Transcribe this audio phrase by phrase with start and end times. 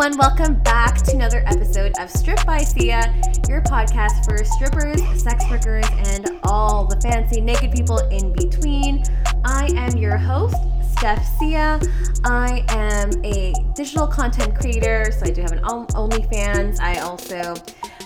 [0.00, 3.12] Everyone, welcome back to another episode of Strip by Sia,
[3.48, 9.02] your podcast for strippers, sex workers, and all the fancy naked people in between.
[9.44, 10.54] I am your host,
[10.92, 11.80] Steph Sia.
[12.24, 16.78] I am a digital content creator, so I do have an OnlyFans.
[16.78, 17.56] I also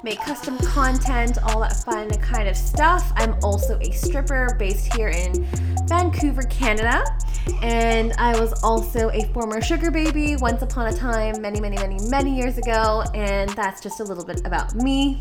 [0.03, 3.13] make custom content, all that fun kind of stuff.
[3.17, 5.45] I'm also a stripper based here in
[5.87, 7.05] Vancouver, Canada.
[7.63, 11.99] And I was also a former sugar baby once upon a time, many, many, many,
[12.09, 13.05] many years ago.
[13.15, 15.21] And that's just a little bit about me.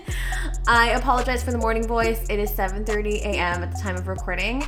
[0.68, 2.26] I apologize for the morning voice.
[2.28, 3.62] It is 7:30 a.m.
[3.62, 4.64] at the time of recording.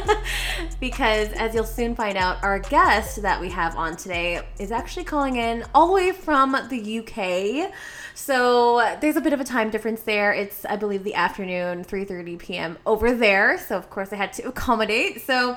[0.80, 5.04] because as you'll soon find out, our guest that we have on today is actually
[5.04, 7.72] calling in all the way from the UK.
[8.14, 10.32] So there's a bit of a time difference there.
[10.32, 12.78] It's I believe the afternoon, 3:30 p.m.
[12.86, 13.58] over there.
[13.58, 15.26] So of course I had to accommodate.
[15.26, 15.56] So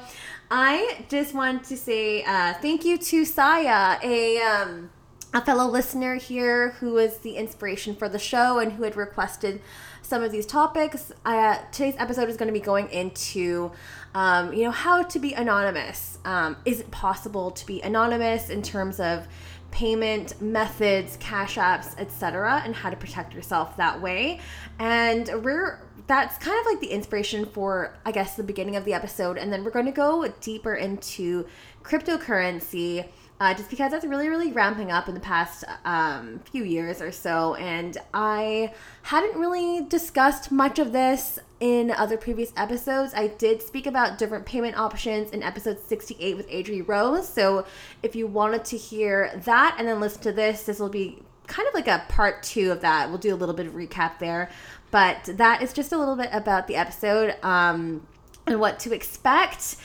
[0.51, 4.89] I just want to say uh, thank you to Saya, a um,
[5.31, 9.61] a fellow listener here who was the inspiration for the show and who had requested
[10.01, 11.11] some of these topics.
[11.23, 13.71] Uh, today's episode is going to be going into,
[14.15, 16.17] um, you know, how to be anonymous.
[16.25, 19.27] Um, is it possible to be anonymous in terms of
[19.69, 24.39] payment methods, cash apps, etc., and how to protect yourself that way?
[24.79, 28.95] And we're that's kind of like the inspiration for, I guess, the beginning of the
[28.95, 29.37] episode.
[29.37, 31.45] And then we're going to go deeper into
[31.83, 33.07] cryptocurrency.
[33.41, 37.09] Uh, just because that's really, really ramping up in the past um, few years or
[37.09, 37.53] so.
[37.55, 43.13] And I hadn't really discussed much of this in other previous episodes.
[43.13, 47.29] I did speak about different payment options in episode 68 with Adri Rose.
[47.29, 47.65] So
[48.03, 51.67] if you wanted to hear that and then listen to this, this will be kind
[51.67, 53.09] of like a part two of that.
[53.09, 54.49] We'll do a little bit of recap there.
[54.91, 58.07] But that is just a little bit about the episode um,
[58.47, 59.75] and what to expect.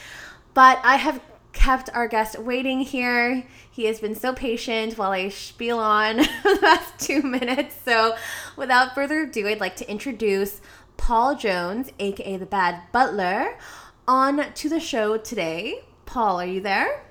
[0.54, 1.20] But I have
[1.52, 3.46] kept our guest waiting here.
[3.70, 7.76] He has been so patient while I spiel on the last two minutes.
[7.84, 8.16] So,
[8.56, 10.60] without further ado, I'd like to introduce
[10.96, 13.58] Paul Jones, aka the Bad Butler,
[14.06, 15.84] on to the show today.
[16.06, 17.04] Paul, are you there?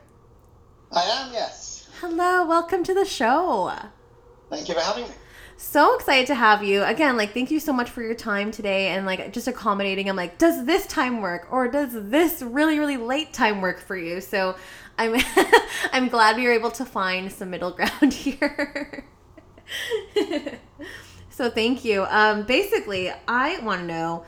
[0.92, 1.90] I am, yes.
[2.00, 3.74] Hello, welcome to the show.
[4.54, 5.10] Thank you for having me.
[5.58, 6.84] So excited to have you.
[6.84, 10.10] Again like thank you so much for your time today and like just accommodating.
[10.10, 13.96] I'm like does this time work or does this really really late time work for
[13.98, 14.22] you?
[14.22, 14.56] So
[14.98, 15.20] i'm
[15.92, 19.06] i'm glad we were able to find some middle ground here.
[21.30, 22.06] So thank you.
[22.10, 24.24] Um basically i want to know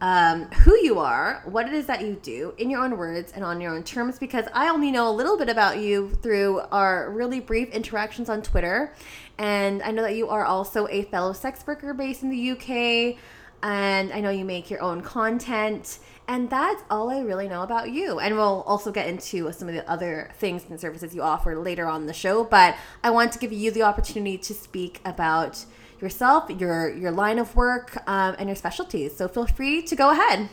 [0.00, 3.44] um, who you are, what it is that you do in your own words and
[3.44, 7.10] on your own terms, because I only know a little bit about you through our
[7.10, 8.94] really brief interactions on Twitter.
[9.38, 13.18] And I know that you are also a fellow sex worker based in the UK.
[13.60, 15.98] And I know you make your own content.
[16.28, 18.20] And that's all I really know about you.
[18.20, 21.88] And we'll also get into some of the other things and services you offer later
[21.88, 22.44] on the show.
[22.44, 25.64] But I want to give you the opportunity to speak about
[26.02, 29.16] yourself, your your line of work, um, and your specialties.
[29.16, 30.48] So feel free to go ahead.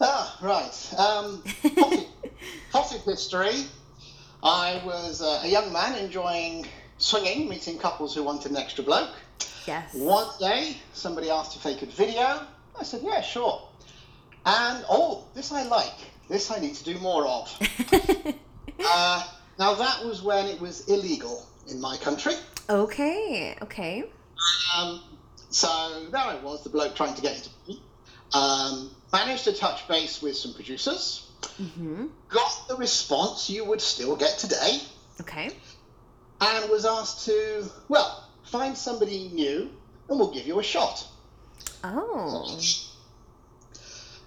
[0.00, 0.94] Ah, right.
[0.98, 1.44] Um,
[3.04, 3.66] history.
[4.42, 6.66] I was uh, a young man enjoying
[6.98, 9.14] swinging, meeting couples who wanted an extra bloke.
[9.66, 9.94] Yes.
[9.94, 12.40] One day, somebody asked if they could video.
[12.78, 13.62] I said, yeah, sure.
[14.44, 15.94] And, oh, this I like.
[16.28, 17.56] This I need to do more of.
[18.84, 19.28] uh,
[19.58, 22.34] now, that was when it was illegal in my country.
[22.68, 24.04] Okay, okay.
[24.76, 25.00] Um,
[25.50, 27.82] so there I was, the bloke trying to get into me.
[28.32, 31.28] Um, managed to touch base with some producers.
[31.60, 32.06] Mm-hmm.
[32.28, 34.80] Got the response you would still get today.
[35.20, 35.52] Okay
[36.42, 39.70] and was asked to, well, find somebody new
[40.08, 41.06] and we'll give you a shot.
[41.84, 42.60] Oh.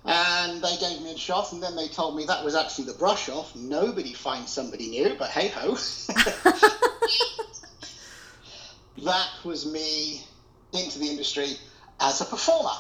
[0.06, 2.94] And they gave me a shot, and then they told me that was actually the
[2.94, 3.56] brush off.
[3.56, 5.72] Nobody finds somebody new, but hey ho.
[9.06, 10.22] that was me
[10.74, 11.58] into the industry
[12.00, 12.76] as a performer.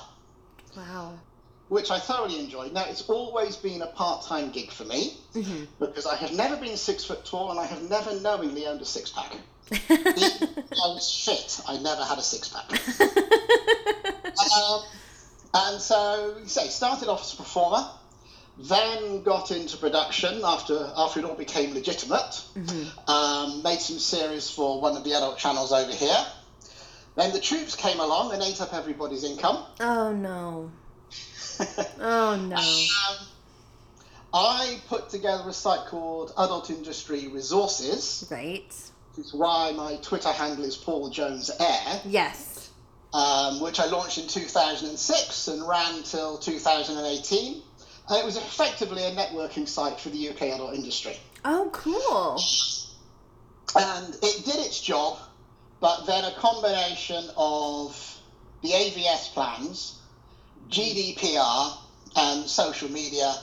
[0.76, 1.20] Wow
[1.68, 2.74] which I thoroughly enjoyed.
[2.74, 5.64] Now, it's always been a part time gig for me mm-hmm.
[5.80, 8.86] because I have never been six foot tall and I have never knowingly owned a
[8.86, 9.36] six pack.
[9.72, 12.70] I was fit, I never had a six pack.
[14.56, 14.82] um,
[15.56, 17.88] and so, you say, started off as a performer,
[18.58, 22.42] then got into production after after it all became legitimate.
[22.56, 23.10] Mm-hmm.
[23.10, 26.26] Um, made some series for one of the adult channels over here.
[27.16, 29.64] Then the troops came along and ate up everybody's income.
[29.80, 30.72] Oh no
[32.00, 32.56] oh no.
[32.56, 33.28] Um,
[34.34, 38.28] I put together a site called Adult Industry Resources.
[38.30, 38.74] Right.
[39.16, 42.02] Which is why my Twitter handle is Paul Jones Air.
[42.06, 42.70] Yes.
[43.14, 47.62] Um, which I launched in 2006 and ran till 2018.
[48.10, 51.18] And it was effectively a networking site for the UK adult industry.
[51.44, 52.40] Oh, cool.
[53.76, 55.18] and it did its job,
[55.80, 58.20] but then a combination of
[58.62, 60.00] the AVS plans,
[60.70, 61.78] GDPR,
[62.16, 63.34] and social media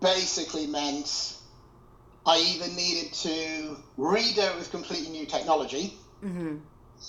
[0.00, 1.34] basically meant
[2.26, 5.94] I either needed to redo it with completely new technology
[6.24, 6.56] Mm-hmm.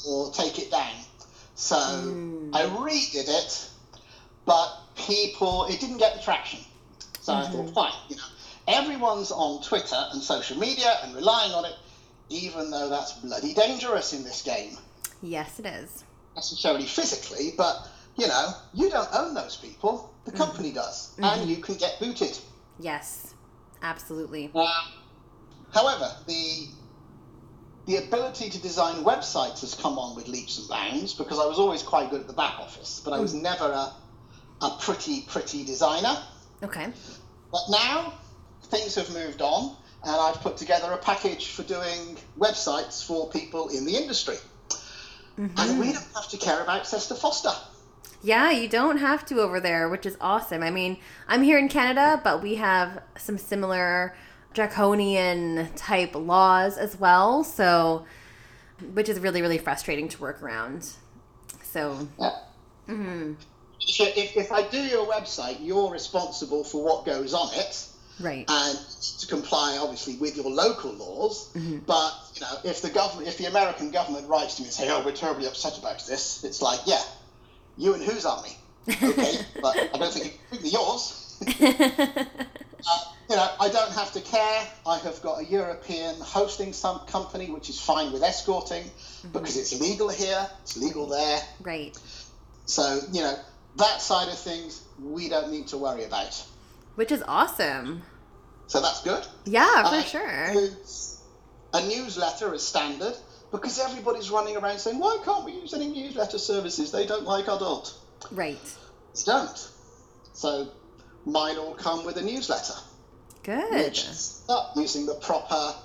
[0.07, 0.93] or take it down.
[1.55, 2.55] So Mm.
[2.55, 3.69] I redid it,
[4.45, 6.59] but people, it didn't get the traction.
[7.29, 8.23] So I thought, fine, you know,
[8.67, 11.75] everyone's on Twitter and social media and relying on it,
[12.29, 14.75] even though that's bloody dangerous in this game.
[15.21, 16.05] Yes, it is.
[16.35, 17.87] Necessarily physically, but
[18.17, 20.11] you know, you don't own those people.
[20.25, 20.41] The mm-hmm.
[20.41, 21.23] company does, mm-hmm.
[21.23, 22.35] and you can get booted.
[22.79, 23.35] Yes,
[23.83, 24.49] absolutely.
[24.55, 24.67] Um,
[25.71, 26.67] however, the
[27.85, 31.59] the ability to design websites has come on with leaps and bounds because I was
[31.59, 33.43] always quite good at the back office, but I was mm.
[33.43, 33.93] never a,
[34.61, 36.17] a pretty, pretty designer.
[36.63, 36.87] Okay.
[37.51, 38.13] But now
[38.65, 43.69] things have moved on, and I've put together a package for doing websites for people
[43.69, 44.37] in the industry.
[45.37, 45.57] Mm-hmm.
[45.57, 47.55] And we don't have to care about SESTA FOSTA.
[48.21, 50.61] Yeah, you don't have to over there, which is awesome.
[50.61, 50.97] I mean,
[51.27, 54.13] I'm here in Canada, but we have some similar
[54.53, 57.45] draconian type laws as well.
[57.45, 58.05] So,
[58.93, 60.89] which is really, really frustrating to work around.
[61.63, 62.31] So, Yeah.
[62.89, 63.33] Mm-hmm.
[63.79, 67.85] So if, if I do your website, you're responsible for what goes on it.
[68.19, 68.45] right.
[68.47, 68.77] and
[69.19, 71.49] to comply obviously with your local laws.
[71.85, 74.89] But you know, if the government, if the American government writes to me and say,
[74.89, 77.01] "Oh, we're terribly upset about this," it's like, yeah,
[77.77, 78.57] you and whose army?
[78.87, 81.41] Okay, but I don't think it could yours.
[82.89, 82.99] Uh,
[83.29, 84.67] you know, I don't have to care.
[84.87, 88.89] I have got a European hosting some company, which is fine with escorting
[89.33, 91.41] because it's legal here, it's legal there.
[91.61, 91.97] right.
[92.65, 93.37] So you know,
[93.79, 96.41] that side of things we don't need to worry about.
[96.95, 98.03] Which is awesome.
[98.67, 99.25] So that's good.
[99.45, 100.53] Yeah, for Uh, sure.
[101.73, 103.15] A newsletter is standard
[103.51, 106.91] because everybody's running around saying, why can't we use any newsletter services?
[106.91, 107.93] They don't like adult.
[108.31, 108.57] Right.
[109.15, 109.69] They don't.
[110.33, 110.69] So
[111.25, 112.73] mine all come with a newsletter,
[113.43, 113.71] Good.
[113.71, 114.05] which
[114.75, 115.75] using the proper, I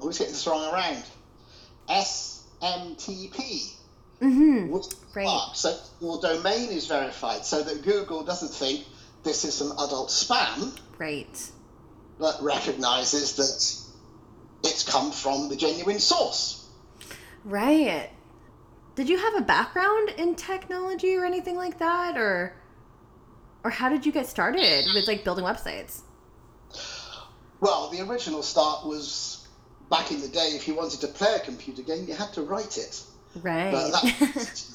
[0.00, 1.02] always get this wrong around,
[1.88, 3.72] SMTP.
[4.22, 4.70] Mm-hmm.
[4.70, 4.84] which
[5.14, 5.50] Right.
[5.54, 8.86] So your domain is verified so that Google doesn't think
[9.24, 11.50] this is some adult spam, Right.
[12.18, 16.66] but recognizes that it's come from the genuine source.
[17.44, 18.08] Right.
[18.94, 22.54] Did you have a background in technology or anything like that or
[23.64, 26.00] or how did you get started with like building websites?
[27.60, 29.46] Well, the original start was
[29.90, 30.50] back in the day.
[30.54, 33.02] If you wanted to play a computer game, you had to write it.
[33.40, 33.72] Right.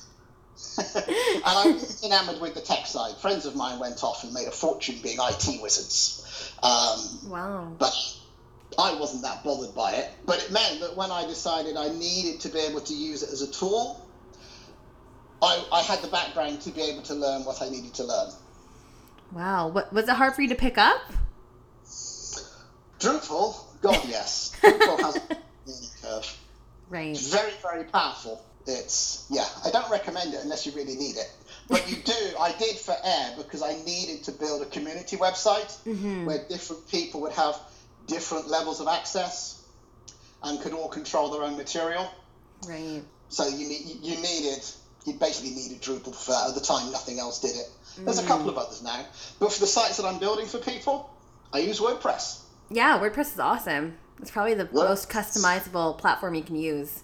[0.77, 3.15] And I was enamored with the tech side.
[3.17, 6.53] Friends of mine went off and made a fortune being IT wizards.
[6.61, 7.71] Um, wow.
[7.79, 7.93] but
[8.77, 10.11] I wasn't that bothered by it.
[10.25, 13.29] But it meant that when I decided I needed to be able to use it
[13.31, 14.05] as a tool,
[15.41, 18.31] I, I had the background to be able to learn what I needed to learn.
[19.31, 19.69] Wow.
[19.69, 21.01] What was it hard for you to pick up?
[22.99, 26.37] Drupal, God yes, Drupal has a learning curve.
[26.89, 27.09] Right.
[27.09, 28.43] It's very, very powerful.
[28.67, 29.45] It's yeah.
[29.65, 31.31] I don't recommend it unless you really need it.
[31.67, 32.13] But you do.
[32.39, 36.25] I did for Air because I needed to build a community website mm-hmm.
[36.25, 37.59] where different people would have
[38.07, 39.65] different levels of access
[40.43, 42.09] and could all control their own material.
[42.67, 43.03] Right.
[43.29, 44.63] So you need you needed
[45.05, 46.49] you basically needed Drupal for that.
[46.49, 47.69] At the time, nothing else did it.
[47.97, 48.27] There's a mm.
[48.27, 49.05] couple of others now,
[49.39, 51.09] but for the sites that I'm building for people,
[51.51, 52.41] I use WordPress.
[52.69, 53.97] Yeah, WordPress is awesome.
[54.21, 54.89] It's probably the What?
[54.89, 57.03] most customizable platform you can use.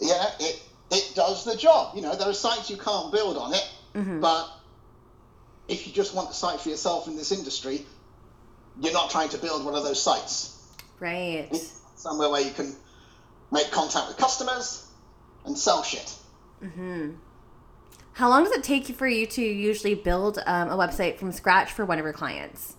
[0.00, 1.94] Yeah, it it does the job.
[1.94, 3.68] You know, there are sites you can't build on it,
[4.20, 4.48] but
[5.68, 7.84] if you just want a site for yourself in this industry,
[8.80, 10.56] you're not trying to build one of those sites.
[11.00, 11.50] Right.
[11.96, 12.74] Somewhere where you can
[13.50, 14.86] make contact with customers
[15.44, 16.14] and sell shit.
[18.12, 21.70] How long does it take for you to usually build um, a website from scratch
[21.70, 22.74] for one of your clients?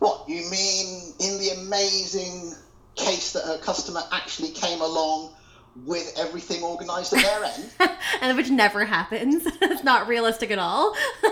[0.00, 2.54] What you mean in the amazing
[2.94, 5.34] case that a customer actually came along
[5.84, 7.70] with everything organized at their end?
[8.20, 9.42] and which never happens.
[9.62, 10.94] it's not realistic at all.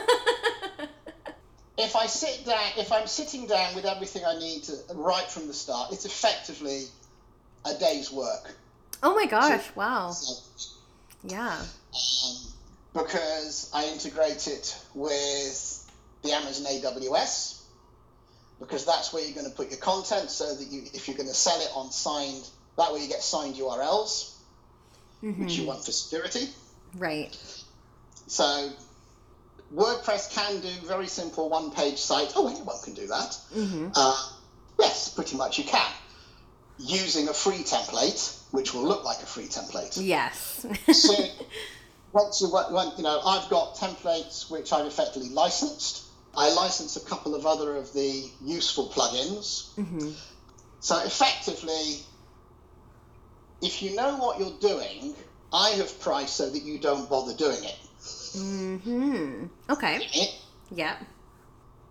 [1.79, 5.47] if I sit down, if I'm sitting down with everything I need to right from
[5.47, 6.85] the start, it's effectively
[7.65, 8.55] a day's work.
[9.03, 9.65] oh my gosh!
[9.75, 10.11] Wow.
[10.11, 10.71] So,
[11.25, 11.57] Yeah.
[11.59, 12.37] um,
[12.95, 15.91] because I integrate it with
[16.23, 17.61] the Amazon AWS,
[18.59, 21.29] because that's where you're going to put your content, so that you, if you're going
[21.29, 22.49] to sell it on signed,
[22.79, 24.33] that way you get signed URLs,
[25.21, 26.49] which you want for security.
[26.97, 27.37] Right.
[28.27, 28.71] So
[29.75, 32.33] WordPress can do very simple one-page site.
[32.37, 33.37] Oh, anyone can do that.
[33.95, 34.29] Uh,
[34.79, 35.93] yes, pretty much you can.
[36.79, 39.99] using a free template, which will look like a free template.
[40.01, 40.67] Yes.
[40.93, 41.15] so
[42.13, 42.49] once you,
[42.97, 46.05] you know, I've got templates which I've effectively licensed.
[46.37, 49.75] I license a couple of other of the useful plugins.
[49.75, 50.11] hmm
[50.81, 52.01] So effectively,
[53.63, 55.15] if you know what you're doing,
[55.53, 57.79] I have priced so that you don't bother doing it.
[58.35, 60.01] hmm Okay.
[60.71, 60.97] Yeah.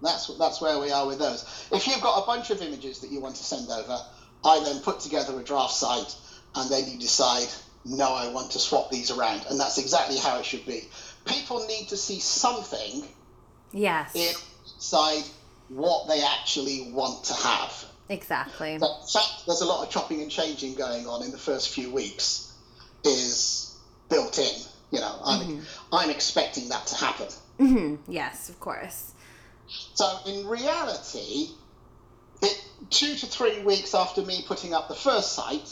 [0.02, 1.68] That's that's where we are with those.
[1.72, 3.98] If you've got a bunch of images that you want to send over,
[4.44, 6.16] I then put together a draft site,
[6.56, 7.48] and then you decide,
[7.86, 10.82] no, I want to swap these around, and that's exactly how it should be.
[11.26, 13.04] People need to see something
[13.72, 14.14] Yes.
[14.64, 15.24] inside
[15.70, 17.86] what they actually want to have.
[18.10, 18.78] Exactly.
[18.78, 22.54] Fact there's a lot of chopping and changing going on in the first few weeks
[23.04, 23.78] is
[24.10, 24.62] built in.
[24.92, 27.28] You know, I'm, I'm expecting that to happen.
[27.58, 29.14] hmm Yes, of course.
[29.96, 31.50] So in reality,
[32.42, 35.70] it two to three weeks after me putting up the first site,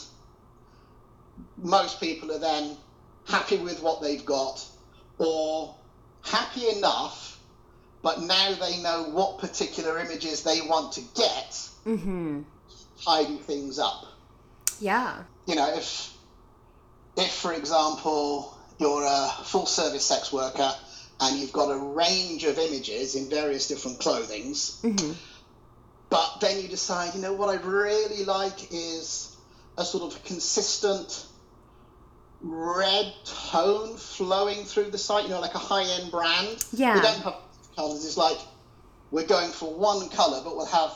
[1.56, 2.76] most people are then
[3.26, 4.64] happy with what they've got,
[5.18, 5.74] or
[6.22, 7.38] happy enough,
[8.02, 12.42] but now they know what particular images they want to get, hmm
[13.04, 14.06] tidy things up.
[14.80, 15.22] Yeah.
[15.46, 16.12] You know, if
[17.16, 20.72] if for example you're a full service sex worker
[21.20, 25.12] and you've got a range of images in various different clothings, hmm
[26.10, 29.36] but then you decide, you know, what I'd really like is
[29.76, 31.26] a sort of consistent
[32.40, 36.64] red tone flowing through the site, you know, like a high end brand.
[36.72, 36.94] Yeah.
[36.94, 37.36] We don't have
[37.74, 38.38] colours, it's like
[39.10, 40.92] we're going for one colour, but we'll have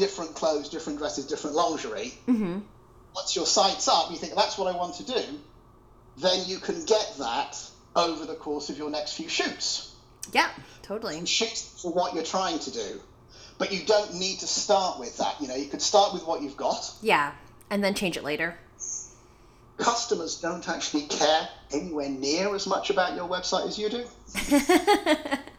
[0.00, 2.08] different clothes, different dresses, different lingerie.
[2.24, 2.60] hmm
[3.14, 5.22] Once your site's up, you think, that's what I want to do,
[6.16, 7.56] then you can get that
[7.94, 9.94] over the course of your next few shoots.
[10.32, 10.48] Yeah.
[10.82, 11.24] Totally.
[11.26, 13.00] shoot for what you're trying to do.
[13.58, 15.38] But you don't need to start with that.
[15.38, 16.92] You know, you could start with what you've got.
[17.02, 17.32] Yeah.
[17.68, 18.56] And then change it later.
[19.76, 24.04] Customers don't actually care anywhere near as much about your website as you do.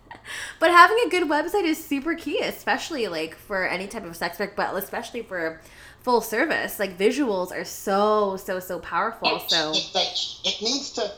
[0.61, 4.37] but having a good website is super key, especially like for any type of sex
[4.37, 5.59] work, but especially for
[6.01, 6.79] full service.
[6.79, 9.39] Like visuals are so so so powerful.
[9.47, 11.11] So it, it, it needs to,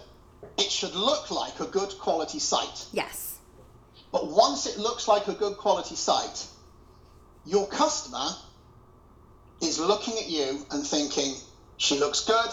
[0.58, 2.86] it should look like a good quality site.
[2.94, 3.40] yes,
[4.14, 6.48] But once it looks like a good quality site,
[7.46, 8.30] your customer
[9.62, 11.36] is looking at you and thinking,
[11.76, 12.50] she looks good,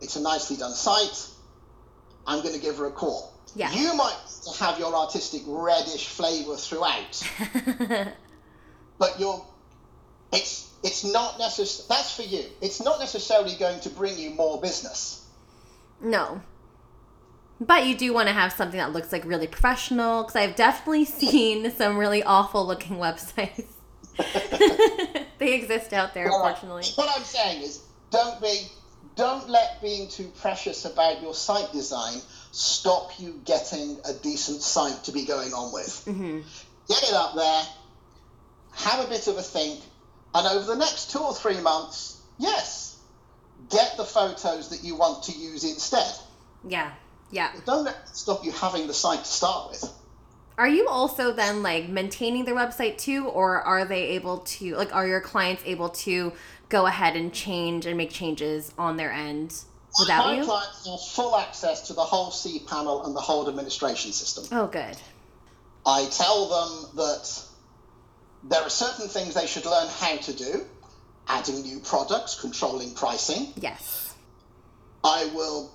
[0.00, 1.26] it's a nicely done site,
[2.28, 3.35] I'm going to give her a call.
[3.56, 3.72] Yeah.
[3.72, 4.14] You might
[4.60, 7.22] have your artistic reddish flavour throughout,
[8.98, 9.42] but you're,
[10.30, 11.86] it's, it's not necessary.
[11.88, 12.44] that's for you.
[12.60, 15.24] It's not necessarily going to bring you more business.
[16.00, 16.42] no.
[17.58, 21.04] But you do want to have something that looks like really professional because I've definitely
[21.22, 23.64] seen some really awful looking websites.
[25.38, 26.34] they exist out there, right.
[26.34, 26.84] unfortunately.
[26.96, 28.66] What I'm saying is, don't be,
[29.14, 32.20] don't let being too precious about your site design
[32.56, 36.04] stop you getting a decent site to be going on with.
[36.04, 36.40] hmm
[36.88, 37.62] Get it up there,
[38.72, 39.80] have a bit of a think,
[40.34, 42.98] and over the next two or three months, yes,
[43.70, 46.14] get the photos that you want to use instead.
[46.66, 46.92] Yeah,
[47.30, 47.50] yeah.
[47.66, 49.92] Don't let it stop you having the site to start with.
[50.56, 54.94] Are you also then like maintaining their website too, or are they able to like
[54.94, 56.32] are your clients able to
[56.68, 59.64] go ahead and change and make changes on their end
[59.98, 60.44] without My you?
[60.44, 64.44] clients have full access to the whole cPanel and the whole administration system.
[64.52, 64.96] Oh, good.
[65.84, 67.42] I tell them that
[68.44, 70.64] there are certain things they should learn how to do,
[71.28, 73.52] adding new products, controlling pricing.
[73.56, 74.14] Yes.
[75.04, 75.70] I will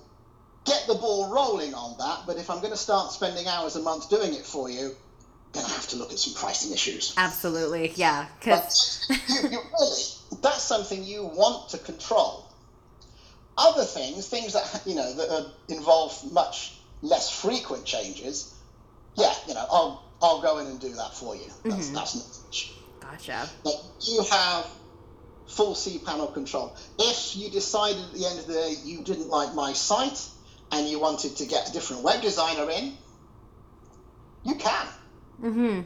[0.64, 3.82] get the ball rolling on that, but if I'm going to start spending hours a
[3.82, 4.94] month doing it for you,
[5.52, 7.14] then I have to look at some pricing issues.
[7.16, 7.92] Absolutely.
[7.96, 8.26] Yeah.
[8.38, 10.02] Because But you, you really,
[10.42, 12.48] that's something you want to control.
[13.56, 18.54] Other things, things that you know that involve much less frequent changes,
[19.16, 21.50] yeah, you know, I'll I'll go in and do that for you.
[21.64, 22.72] That's that's not much.
[23.00, 23.48] gotcha.
[23.64, 24.66] But you have
[25.48, 26.74] full cPanel control.
[26.98, 30.26] If you decided at the end of the day you didn't like my site
[30.70, 32.96] and you wanted to get a different web designer in,
[34.44, 34.86] you can.
[35.42, 35.80] Mm-hmm.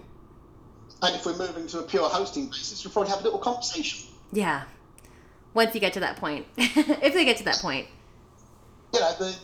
[1.03, 4.09] And if we're moving to a pure hosting basis, we'll probably have a little conversation.
[4.33, 4.63] Yeah.
[5.57, 7.87] Once you get to that point, if they get to that point.
[8.93, 9.35] You know, the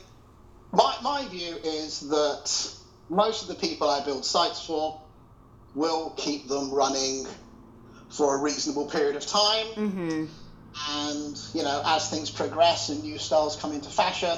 [0.72, 2.74] my my view is that
[3.08, 5.00] most of the people I build sites for
[5.74, 7.26] will keep them running
[8.10, 9.66] for a reasonable period of time.
[9.74, 10.24] Mm-hmm.
[10.88, 14.36] and you know as things progress and new styles come into fashion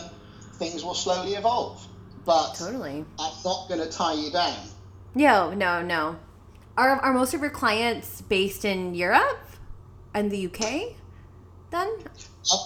[0.55, 1.87] things will slowly evolve
[2.25, 3.05] but Totally.
[3.21, 4.59] i'm not going to tie you down
[5.15, 6.17] No, no, no.
[6.77, 9.47] Are are most of your clients based in Europe
[10.13, 10.97] and the UK?
[11.75, 11.91] Then?
[12.53, 12.57] Uh,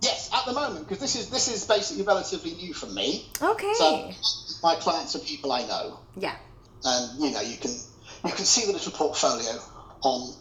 [0.00, 3.28] yes, at the moment, because this is this is basically relatively new for me.
[3.42, 3.72] Okay.
[3.74, 4.12] So
[4.62, 6.36] my clients are people I know, yeah.
[6.84, 7.72] and you know you can
[8.24, 9.58] you can see the little portfolio
[10.02, 10.34] on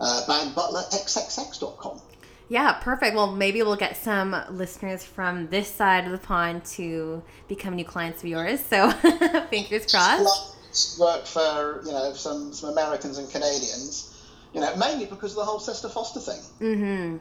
[0.00, 2.00] uh, badbutlerxxx.com.
[2.48, 3.14] Yeah, perfect.
[3.14, 7.84] Well, maybe we'll get some listeners from this side of the pond to become new
[7.84, 8.60] clients of yours.
[8.60, 8.90] So,
[9.50, 10.98] fingers crossed.
[10.98, 14.18] Work for you know some some Americans and Canadians,
[14.54, 16.40] you know, mainly because of the whole SESTA FOSTA thing.
[16.60, 17.16] Mm-hmm.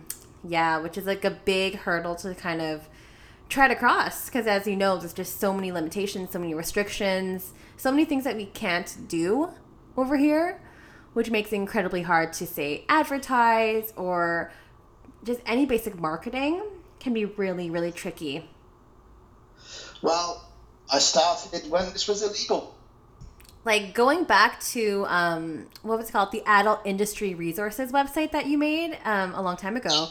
[0.47, 2.87] Yeah, which is like a big hurdle to kind of
[3.49, 7.53] try to cross because, as you know, there's just so many limitations, so many restrictions,
[7.75, 9.49] so many things that we can't do
[9.95, 10.61] over here,
[11.13, 14.51] which makes it incredibly hard to say advertise or
[15.23, 16.61] just any basic marketing
[16.99, 18.49] can be really, really tricky.
[20.01, 20.49] Well,
[20.91, 22.75] I started when this was illegal.
[23.65, 28.45] Like going back to um, what was it called the Adult Industry Resources website that
[28.45, 30.07] you made um, a long time ago.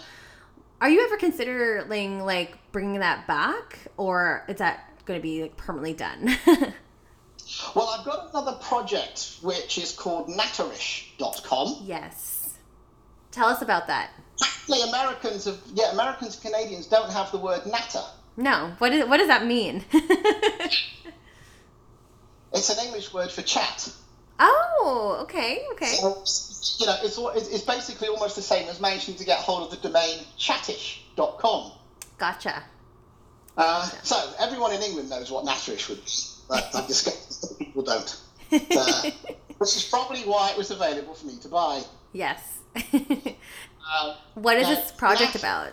[0.80, 5.56] Are you ever considering like bringing that back, or is that going to be like
[5.56, 6.36] permanently done?
[7.74, 11.82] well, I've got another project which is called Natterish.com.
[11.84, 12.58] Yes.
[13.30, 14.10] Tell us about that.
[14.42, 18.02] Actually, Americans have yeah, Americans Canadians don't have the word natter.
[18.36, 18.72] No.
[18.78, 19.82] What is what does that mean?
[22.52, 23.90] it's an English word for chat.
[24.38, 25.86] Oh, okay, okay.
[25.86, 26.22] So,
[26.78, 29.88] you know, it's it's basically almost the same as managing to get hold of the
[29.88, 31.72] domain chattish.com.
[32.18, 32.62] Gotcha.
[33.56, 36.10] Uh, so everyone in England knows what natterish would be,
[36.48, 38.20] but I discuss people don't.
[38.52, 39.10] Uh,
[39.58, 41.82] which is probably why it was available for me to buy.
[42.12, 42.58] Yes.
[42.92, 45.72] Um, what is this project Nat- about?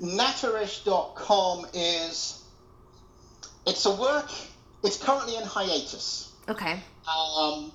[0.00, 2.42] Natterish.com is
[3.66, 4.30] it's a work.
[4.84, 6.25] It's currently in hiatus.
[6.48, 6.80] Okay.
[7.08, 7.72] Um,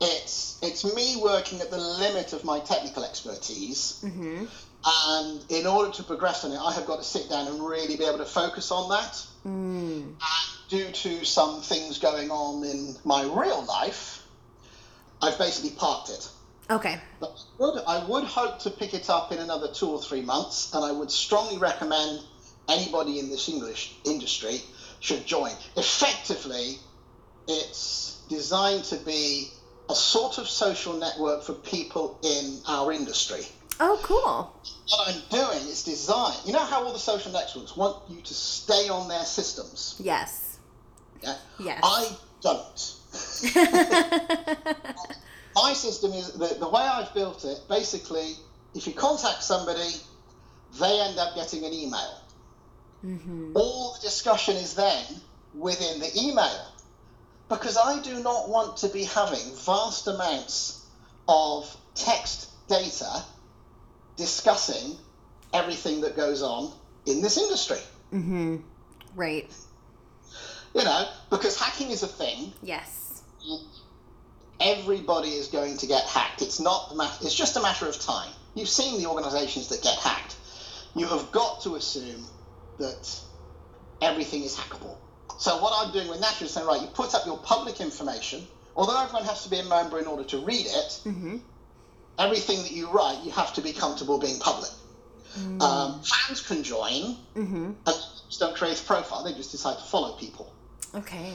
[0.00, 4.44] it's it's me working at the limit of my technical expertise, Mm-hmm.
[4.86, 7.96] and in order to progress on it, I have got to sit down and really
[7.96, 9.26] be able to focus on that.
[9.46, 10.14] Mm.
[10.68, 14.22] Due to some things going on in my real life,
[15.22, 16.28] I've basically parked it.
[16.70, 17.00] Okay.
[17.18, 20.20] But I would, I would hope to pick it up in another two or three
[20.20, 22.20] months, and I would strongly recommend
[22.68, 24.60] anybody in this English industry
[25.00, 25.52] should join.
[25.76, 26.76] Effectively,
[27.48, 29.48] it's designed to be
[29.90, 33.40] a sort of social network for people in our industry.
[33.80, 34.52] Oh, cool.
[34.88, 36.36] What I'm doing is design.
[36.44, 39.96] You know how all the social networks want you to stay on their systems?
[39.98, 40.58] Yes.
[41.22, 41.36] Yeah?
[41.58, 41.80] Yes.
[41.82, 42.10] I
[42.42, 42.94] don't.
[45.54, 47.60] My system is the, the way I've built it.
[47.68, 48.34] Basically,
[48.74, 49.90] if you contact somebody,
[50.78, 52.20] they end up getting an email.
[53.04, 53.52] mm-hmm.
[53.54, 55.04] All the discussion is then
[55.54, 56.72] within the email,
[57.48, 60.86] because I do not want to be having vast amounts
[61.28, 63.24] of text data
[64.16, 64.96] discussing
[65.52, 66.72] everything that goes on
[67.06, 67.78] in this industry.
[68.12, 68.56] Mm-hmm.
[69.14, 69.50] Right.
[70.74, 72.52] You know, because hacking is a thing.
[72.62, 73.22] Yes.
[74.60, 76.42] everybody is going to get hacked.
[76.42, 77.24] It's not matter.
[77.24, 78.30] It's just a matter of time.
[78.54, 80.36] You've seen the organisations that get hacked.
[80.96, 82.24] You have got to assume
[82.78, 83.20] that
[84.02, 84.96] everything is hackable.
[85.38, 88.46] So what I'm doing with Nature is saying, right, you put up your public information.
[88.76, 91.36] Although everyone has to be a member in order to read it, Mm-hmm.
[92.18, 94.70] everything that you write, you have to be comfortable being public.
[95.60, 97.72] Um, fans can join, Mm-hmm.
[97.86, 97.96] and
[98.38, 99.22] don't create a profile.
[99.24, 100.52] They just decide to follow people.
[100.94, 101.32] Okay.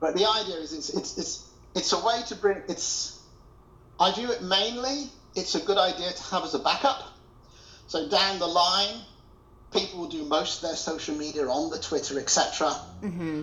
[0.00, 3.20] But the idea is it's it's it's, it's a way to bring it's
[4.00, 7.02] I view it mainly it's a good idea to have as a backup.
[7.88, 9.00] So down the line,
[9.72, 12.68] people will do most of their social media on the Twitter, etc.
[13.02, 13.42] Mm-hmm.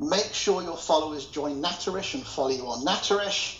[0.00, 3.58] Make sure your followers join Natterish and follow you on Natterish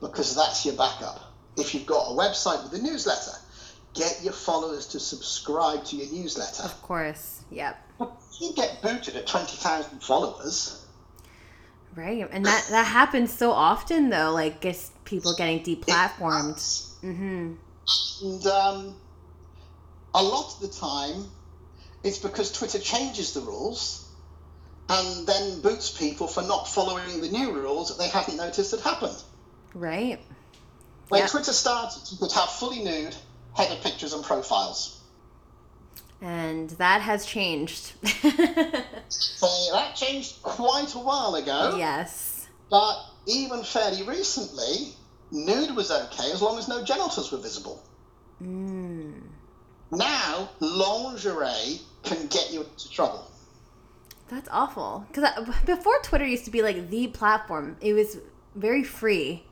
[0.00, 1.20] because that's your backup.
[1.56, 3.32] If you've got a website with a newsletter,
[3.94, 6.62] get your followers to subscribe to your newsletter.
[6.62, 7.42] Of course.
[7.50, 7.76] Yep.
[8.40, 10.86] You get booted at 20,000 followers.
[11.94, 12.26] Right.
[12.30, 16.56] And that that happens so often though, like just people getting deplatformed.
[17.02, 17.54] Mm-hmm.
[18.22, 18.94] And um,
[20.14, 21.24] a lot of the time,
[22.02, 24.08] it's because Twitter changes the rules
[24.88, 28.80] and then boots people for not following the new rules that they hadn't noticed had
[28.80, 29.22] happened.
[29.74, 30.20] Right.
[31.08, 31.28] When Yeah.
[31.28, 33.14] Twitter started, you could have fully nude
[33.54, 34.98] header pictures and profiles.
[36.22, 37.92] And that has changed.
[39.10, 42.46] So that changed quite a while ago, yes.
[42.70, 42.96] but
[43.26, 44.92] even fairly recently,
[45.32, 47.82] nude was okay as long as no genitals were visible.
[48.42, 48.79] Mm.
[49.92, 53.30] Now, lingerie can get you into trouble.
[54.28, 55.04] That's awful.
[55.08, 58.18] Because before Twitter used to be like the platform, it was
[58.54, 59.44] very free.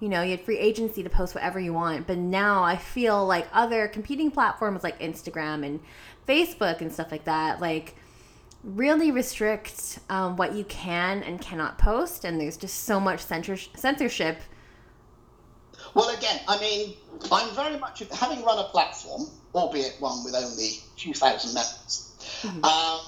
[0.00, 2.06] you know, you had free agency to post whatever you want.
[2.06, 5.80] But now I feel like other competing platforms like Instagram and
[6.26, 7.94] Facebook and stuff like that, like
[8.64, 12.24] really restrict um, what you can and cannot post.
[12.24, 14.40] And there's just so much censorship.
[15.94, 16.94] Well, again, I mean,
[17.30, 22.14] I'm very much, having run a platform, albeit one with only a few thousand members,
[22.42, 22.64] mm-hmm.
[22.64, 23.00] um,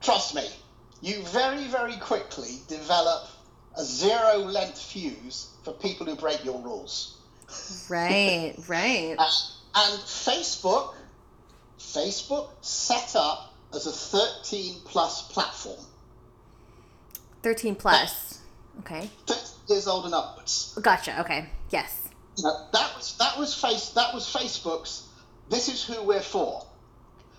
[0.00, 0.46] trust me,
[1.00, 3.28] you very, very quickly develop
[3.76, 7.18] a zero length fuse for people who break your rules.
[7.88, 9.14] Right, right.
[9.18, 9.30] uh,
[9.76, 10.94] and Facebook,
[11.78, 15.80] Facebook set up as a 13 plus platform.
[17.42, 18.40] 13 plus.
[18.80, 19.10] Okay.
[19.26, 20.78] 13 years old and upwards.
[20.80, 21.20] Gotcha.
[21.20, 21.46] Okay.
[21.70, 22.08] Yes.
[22.72, 25.03] that was that was face that was Facebook's.
[25.50, 26.64] This is who we're for.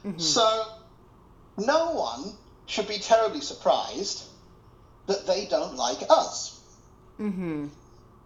[0.05, 0.19] Mm-hmm.
[0.19, 0.63] So,
[1.57, 2.33] no one
[2.67, 4.23] should be terribly surprised
[5.07, 6.59] that they don't like us.
[7.19, 7.67] Mm-hmm.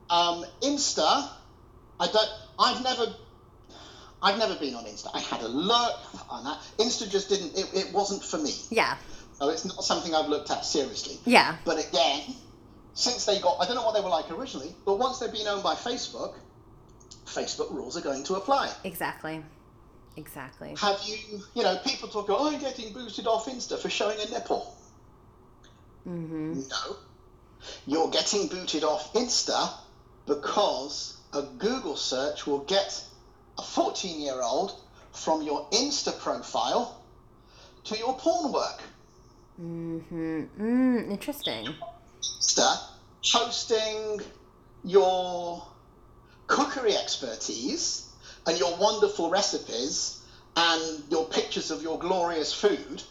[0.09, 1.29] Um, Insta,
[1.99, 2.29] I don't.
[2.57, 3.13] I've never.
[4.21, 5.09] I've never been on Insta.
[5.13, 6.59] I had a look on that.
[6.77, 7.57] Insta just didn't.
[7.57, 8.51] It, it wasn't for me.
[8.69, 8.97] Yeah.
[9.33, 11.17] So it's not something I've looked at seriously.
[11.25, 11.55] Yeah.
[11.63, 12.35] But again,
[12.93, 15.47] since they got, I don't know what they were like originally, but once they've been
[15.47, 16.33] owned by Facebook,
[17.25, 18.69] Facebook rules are going to apply.
[18.83, 19.41] Exactly.
[20.19, 20.75] Exactly.
[20.77, 24.29] Have you, you know, people talk, oh, I'm getting booted off Insta for showing a
[24.29, 24.75] nipple.
[26.05, 26.59] Mm-hmm.
[26.69, 26.95] No.
[27.87, 29.71] You're getting booted off Insta
[30.27, 33.01] because a Google search will get
[33.57, 34.73] a 14 year old
[35.13, 37.01] from your Insta profile
[37.85, 38.81] to your porn work.
[39.61, 40.41] Mm-hmm.
[40.59, 41.69] Mm, interesting.
[42.21, 42.77] Insta
[43.23, 44.19] posting
[44.83, 45.65] your
[46.47, 48.08] cookery expertise
[48.45, 50.21] and your wonderful recipes
[50.55, 53.03] and your pictures of your glorious food.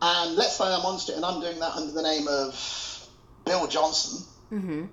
[0.00, 3.08] And let's say I'm on it and I'm doing that under the name of
[3.44, 4.26] Bill Johnson.
[4.52, 4.84] Mm-hmm.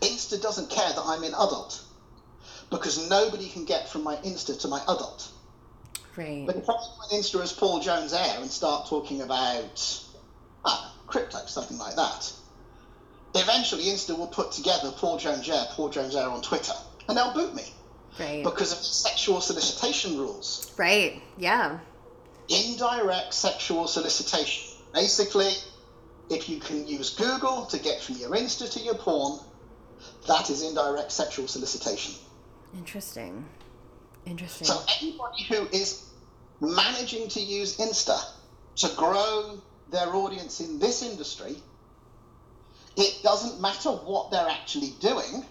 [0.00, 1.82] Insta doesn't care that I'm in adult
[2.70, 5.28] because nobody can get from my Insta to my adult.
[6.16, 6.44] Right.
[6.46, 10.04] But if I put Insta as Paul Jones Air and start talking about
[10.64, 12.32] ah, crypto, something like that,
[13.34, 16.74] eventually Insta will put together Paul Jones Air, Paul Jones Air on Twitter,
[17.08, 17.64] and they'll boot me.
[18.18, 18.44] Right.
[18.44, 20.72] Because of sexual solicitation rules.
[20.76, 21.22] Right.
[21.36, 21.78] Yeah.
[22.48, 24.78] Indirect sexual solicitation.
[24.92, 25.50] Basically,
[26.30, 29.40] if you can use Google to get from your Insta to your porn,
[30.28, 32.14] that is indirect sexual solicitation.
[32.76, 33.44] Interesting.
[34.26, 34.66] Interesting.
[34.66, 36.04] So anybody who is
[36.60, 38.18] managing to use Insta
[38.76, 41.56] to grow their audience in this industry,
[42.96, 45.44] it doesn't matter what they're actually doing,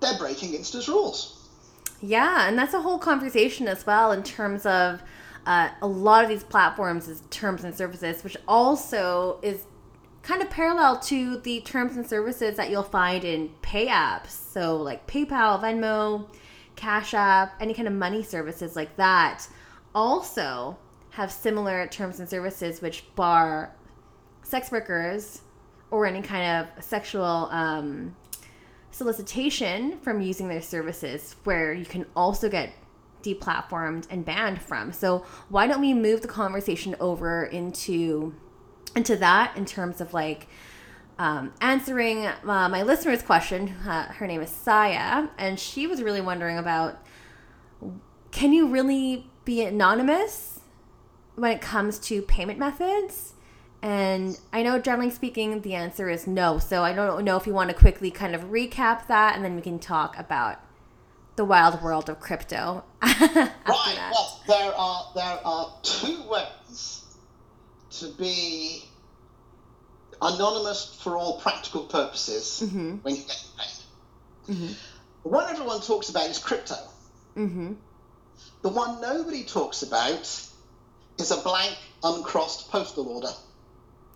[0.00, 1.33] they're breaking Insta's rules.
[2.06, 5.02] Yeah, and that's a whole conversation as well in terms of
[5.46, 9.64] uh, a lot of these platforms is terms and services, which also is
[10.20, 14.32] kind of parallel to the terms and services that you'll find in pay apps.
[14.32, 16.28] So, like PayPal, Venmo,
[16.76, 19.48] Cash App, any kind of money services like that,
[19.94, 20.76] also
[21.08, 23.74] have similar terms and services which bar
[24.42, 25.40] sex workers
[25.90, 28.14] or any kind of sexual um,
[28.94, 32.72] solicitation from using their services, where you can also get
[33.22, 34.92] deplatformed and banned from.
[34.92, 38.34] So why don't we move the conversation over into
[38.94, 40.46] into that in terms of like
[41.18, 43.68] um, answering uh, my listener's question.
[43.68, 47.04] Uh, her name is Saya, and she was really wondering about
[48.30, 50.60] can you really be anonymous
[51.34, 53.33] when it comes to payment methods?
[53.84, 56.58] And I know, generally speaking, the answer is no.
[56.58, 59.56] So I don't know if you want to quickly kind of recap that, and then
[59.56, 60.58] we can talk about
[61.36, 62.82] the wild world of crypto.
[63.02, 63.52] right.
[63.68, 67.04] Well, there are there are two ways
[67.98, 68.84] to be
[70.22, 72.96] anonymous for all practical purposes mm-hmm.
[73.02, 74.54] when you're getting paid.
[74.54, 74.72] Mm-hmm.
[75.24, 76.76] The one everyone talks about is crypto.
[77.36, 77.74] Mm-hmm.
[78.62, 80.22] The one nobody talks about
[81.18, 83.34] is a blank, uncrossed postal order.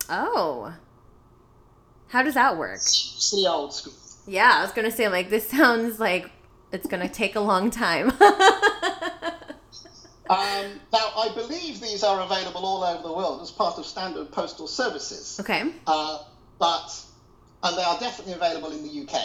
[0.08, 0.74] Oh.
[2.08, 2.80] How does that work?
[3.46, 3.92] Old school.
[4.26, 6.30] Yeah, I was gonna say like this sounds like
[6.72, 8.12] it's gonna take a long time.
[10.30, 14.30] Um, now, I believe these are available all over the world as part of standard
[14.30, 15.40] postal services.
[15.40, 15.72] Okay.
[15.86, 16.22] Uh,
[16.58, 17.02] but,
[17.62, 19.20] and they are definitely available in the UK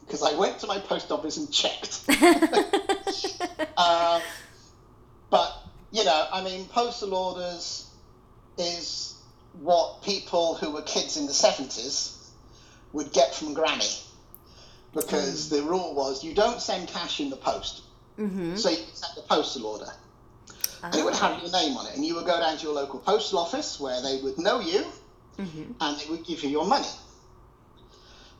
[0.00, 2.02] because I went to my post office and checked.
[3.76, 4.20] uh,
[5.30, 5.52] but,
[5.92, 7.88] you know, I mean, postal orders
[8.58, 9.19] is
[9.58, 12.16] what people who were kids in the 70s
[12.92, 13.90] would get from Granny
[14.94, 15.50] because mm.
[15.50, 17.82] the rule was you don't send cash in the post.
[18.18, 18.56] Mm-hmm.
[18.56, 19.90] So you send a postal order
[20.82, 21.94] and it would have your name on it.
[21.94, 24.84] And you would go down to your local postal office where they would know you
[25.38, 25.72] mm-hmm.
[25.80, 26.88] and they would give you your money.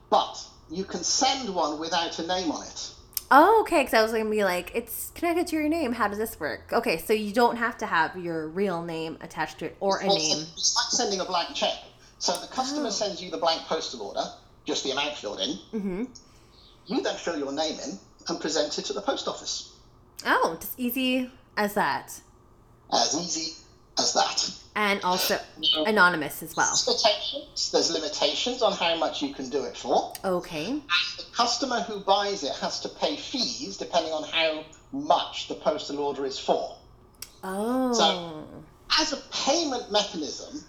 [0.08, 2.90] But you can send one without a name on it.
[3.30, 3.80] Oh, okay.
[3.82, 5.92] Because I was going to be like, it's connected to your name.
[5.92, 6.72] How does this work?
[6.72, 10.06] Okay, so you don't have to have your real name attached to it or a
[10.06, 10.38] Well, name.
[10.54, 11.74] It's like sending a blank check.
[12.18, 12.90] So the customer Oh.
[12.90, 14.24] sends you the blank postal order,
[14.64, 15.50] just the amount filled in.
[15.72, 16.04] Mm-hmm.
[16.86, 19.72] You then fill your name in and present it to the post office.
[20.26, 22.20] Oh, just easy as that.
[22.92, 23.54] As easy
[24.00, 24.56] as that.
[24.76, 25.38] And also
[25.86, 26.70] anonymous as well.
[26.70, 27.70] there's limitations.
[27.72, 30.12] There's limitations on how much you can do it for.
[30.24, 30.80] Okay.
[31.16, 35.98] The customer who buys it has to pay fees depending on how much the postal
[35.98, 36.76] order is for.
[37.42, 37.92] Oh.
[37.92, 38.46] So,
[38.98, 40.64] as a payment mechanism,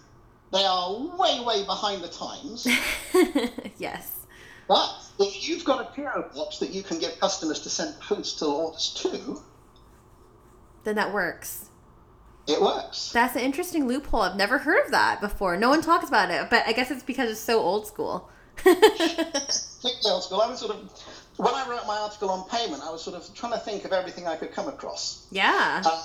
[0.52, 2.66] they are way, way behind the times.
[3.78, 4.26] yes.
[4.68, 8.50] But if you've got a PO box that you can get customers to send postal
[8.52, 9.40] orders to,
[10.84, 11.68] Then that works.
[12.46, 13.12] It works.
[13.12, 14.22] That's an interesting loophole.
[14.22, 15.56] I've never heard of that before.
[15.56, 18.28] No one talks about it, but I guess it's because it's so old school.
[18.64, 20.40] Old school.
[20.40, 20.90] I was sort of,
[21.36, 23.92] when I wrote my article on payment, I was sort of trying to think of
[23.92, 25.26] everything I could come across.
[25.32, 25.82] yeah.
[25.84, 26.02] Uh,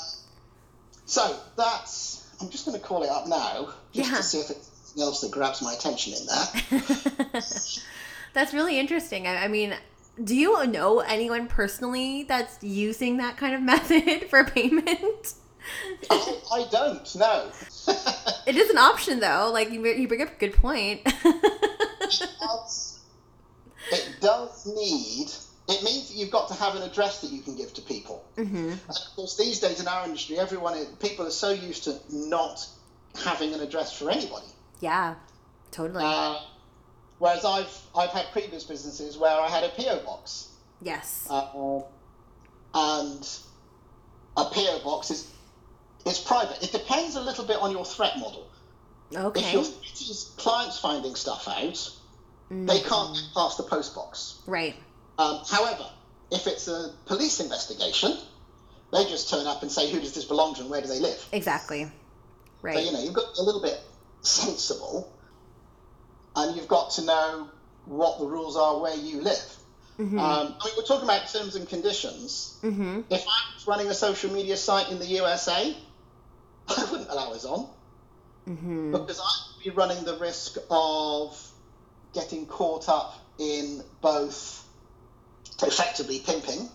[1.06, 4.18] so that's, I'm just going to call it up now, just Yeah.
[4.18, 7.44] to see if it's else that grabs my attention in there.
[8.34, 9.28] That's really interesting.
[9.28, 9.76] I, I mean,
[10.24, 15.34] do you know anyone personally that's using that kind of method for payment?
[16.10, 17.52] I, I don't know.
[18.48, 19.50] it is an option though.
[19.54, 21.04] Like you, you bring up a good point.
[22.40, 23.00] does,
[23.92, 25.28] it does need.
[25.70, 28.24] It means that you've got to have an address that you can give to people.
[28.36, 32.00] hmm And of course, these days in our industry, everyone, people are so used to
[32.10, 32.66] not
[33.24, 34.48] having an address for anybody.
[34.80, 35.16] Yeah,
[35.72, 36.04] totally.
[36.06, 36.40] Uh,
[37.20, 40.50] whereas I've I've had previous businesses where I had a PO box,
[40.82, 41.28] yes.
[41.30, 41.82] uh,
[42.74, 43.28] and
[44.38, 45.32] a PO box is
[46.08, 46.64] is private.
[46.64, 48.48] It depends a little bit on your threat model.
[49.14, 49.40] Okay.
[49.42, 49.64] If your
[50.38, 51.90] clients finding stuff out,
[52.50, 54.42] they can't past the post box.
[54.46, 54.76] Right.
[55.18, 55.86] Um, however,
[56.32, 58.18] if it's a police investigation,
[58.92, 61.00] they just turn up and say, "Who does this belong to and where do they
[61.00, 61.92] live?" Exactly.
[62.62, 62.76] Right.
[62.76, 63.80] So you know you've got a little bit
[64.22, 65.10] sensible,
[66.36, 67.50] and you've got to know
[67.86, 69.58] what the rules are where you live.
[69.98, 72.58] hmm Um, I mean, we're talking about terms and conditions.
[72.62, 75.76] hmm If I was running a social media site in the USA,
[76.70, 77.68] I wouldn't allow us on
[78.46, 81.38] hmm because I'd be running the risk of
[82.14, 84.66] getting caught up in both
[85.62, 86.70] effectively pimping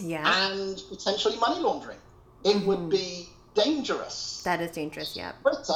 [0.00, 0.50] Yeah.
[0.50, 1.98] and potentially money laundering.
[2.42, 2.66] It Mhm.
[2.66, 4.42] would be dangerous.
[4.44, 5.14] That is dangerous.
[5.16, 5.32] Yeah.
[5.42, 5.74] Twitter,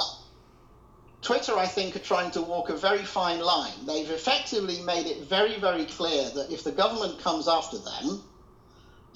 [1.22, 3.86] Twitter, I think, are trying to walk a very fine line.
[3.86, 8.22] They've effectively made it very, very clear that if the government comes after them,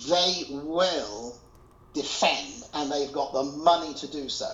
[0.08, 1.36] they will
[1.94, 4.50] defend, and they've got the money to do so.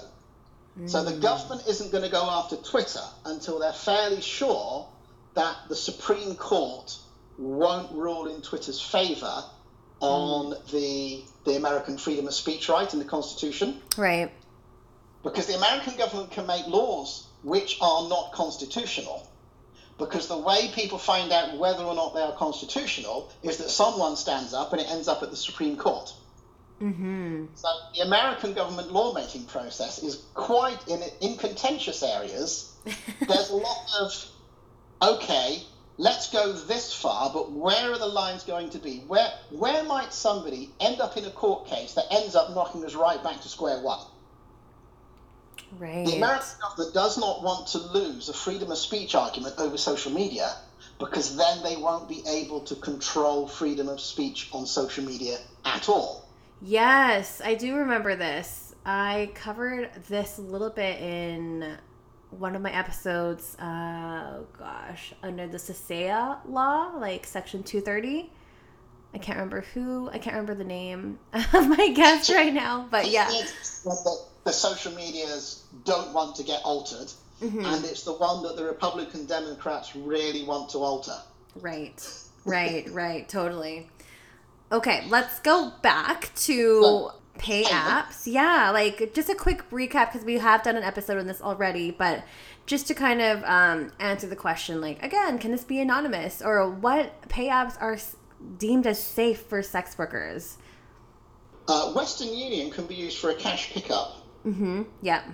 [0.86, 1.22] So the mm.
[1.22, 4.86] government isn't going to go after Twitter until they're fairly sure
[5.34, 6.96] that the Supreme Court
[7.36, 9.44] won't rule in Twitter's favour
[10.00, 10.70] on mm.
[10.70, 14.30] the the American freedom of speech right in the Constitution Right.
[15.24, 19.26] because the American government can make laws which are not constitutional.
[19.98, 24.14] Because the way people find out whether or not they are constitutional is that someone
[24.16, 26.12] stands up and it ends up at the Supreme Court.
[26.78, 32.76] Hmm So the American government lawmaking process is quite in in contentious areas.
[33.26, 34.24] There's a lot of
[35.02, 35.62] okay,
[35.96, 39.04] let's go this far, but where are the lines going to be?
[39.06, 42.94] Where where might somebody end up in a court case that ends up knocking us
[42.94, 44.00] right back to square one?
[45.72, 46.06] Right.
[46.06, 50.12] The American government does not want to lose a freedom of speech argument over social
[50.12, 50.56] media
[50.98, 55.88] because then they won't be able to control freedom of speech on social media at
[55.88, 56.27] all.
[56.60, 58.74] Yes, I do remember this.
[58.84, 61.76] I covered this a little bit in
[62.30, 63.56] one of my episodes.
[63.58, 68.32] Uh, oh gosh, under the Sasea law, like Section 230.
[69.14, 70.08] I can't remember who.
[70.10, 73.28] I can't remember the name of my guest right now, but yeah.
[73.30, 73.82] It's
[74.44, 77.08] the social medias don't want to get altered,
[77.42, 77.64] Mhm.
[77.64, 81.16] and it's the one that the Republican Democrats really want to alter.
[81.56, 82.02] Right,
[82.44, 83.88] right, right, totally.
[84.70, 88.26] Okay, let's go back to So, pay apps.
[88.26, 91.90] Yeah, like just a quick recap because we have done an episode on this already,
[91.90, 92.24] but
[92.66, 96.68] just to kind of um, answer the question, like again, can this be anonymous or
[96.68, 97.98] what pay apps are
[98.58, 100.58] deemed as safe for sex workers?
[101.66, 104.16] Uh, Western Union can be used for a cash pickup.
[104.46, 104.82] Mm-hmm.
[105.02, 105.24] Yep.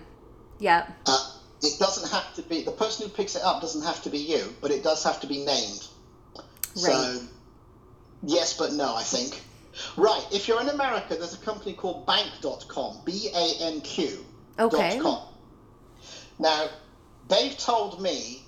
[0.61, 0.97] Yep.
[1.07, 1.31] Uh,
[1.63, 4.19] it doesn't have to be the person who picks it up doesn't have to be
[4.19, 5.89] you, but it does have to be named.
[6.75, 7.21] So, Right.
[8.27, 9.43] Yes, but no, I think.
[9.97, 10.25] Right.
[10.33, 12.99] If you're in America, there's a company called Banq.com.
[13.05, 14.25] B A N Q.
[14.59, 14.99] Okay.
[15.01, 15.23] com.
[16.39, 16.69] Now,
[17.29, 18.43] they've told me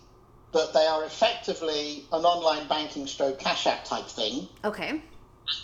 [0.53, 4.49] that they are effectively an online banking stroke cash app type thing.
[4.65, 5.01] Okay.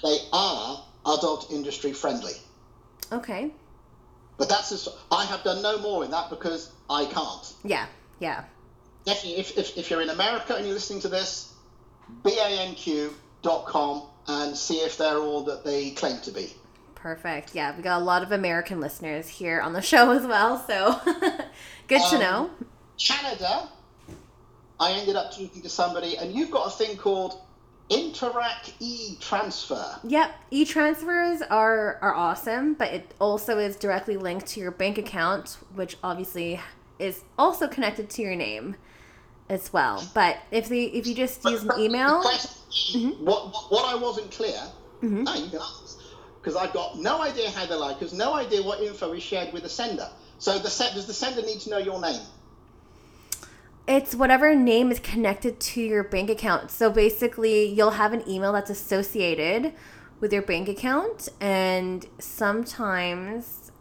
[0.02, 2.34] They are adult industry friendly.
[3.10, 3.50] Okay.
[4.36, 7.52] But that's just, I have done no more in that because I can't.
[7.64, 7.86] Yeah.
[8.18, 8.44] Yeah.
[9.04, 11.52] Definitely, if, if, if you're in America and you're listening to this,
[13.42, 16.52] banq.com and see if they're all that they claim to be.
[16.94, 17.54] Perfect.
[17.54, 21.00] Yeah, we got a lot of American listeners here on the show as well, so
[21.88, 22.50] good to Um, know.
[22.98, 23.68] Canada,
[24.78, 27.40] I ended up talking to somebody, and you've got a thing called
[27.90, 29.84] Interac e Transfer.
[30.04, 35.58] Yep, e-transfers are are awesome, but it also is directly linked to your bank account,
[35.74, 36.60] which obviously
[36.98, 38.76] is also connected to your name
[39.52, 40.02] as well.
[40.14, 42.48] But if the if you just use an email, What,
[43.20, 44.60] what what I wasn't clear,
[45.02, 45.24] Mhm.
[45.24, 45.98] no, you can ask,
[46.40, 49.52] because I've got no idea how they like us, no idea what info is shared
[49.52, 50.08] with the sender.
[50.38, 52.20] So the se- does the sender need to know your name?
[53.88, 56.70] it's whatever name is connected to your bank account.
[56.70, 59.72] So basically, you'll have an email that's associated
[60.20, 63.72] with your bank account, and sometimes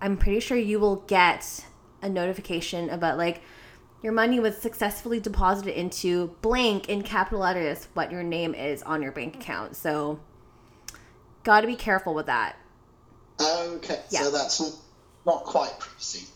[0.00, 1.64] I'm pretty sure you will get
[2.02, 3.42] a notification about like
[4.04, 9.00] your money was successfully deposited into blank in capital letters what your name is on
[9.00, 9.74] your bank account.
[9.74, 10.20] So,
[11.42, 12.56] got to be careful with that.
[13.40, 14.24] Okay, Yeah.
[14.24, 14.60] so that's
[15.24, 16.26] not quite privacy.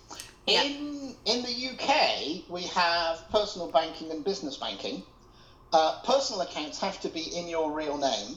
[0.46, 0.62] Yeah.
[0.62, 5.02] In in the UK, we have personal banking and business banking.
[5.70, 8.36] Uh, personal accounts have to be in your real name.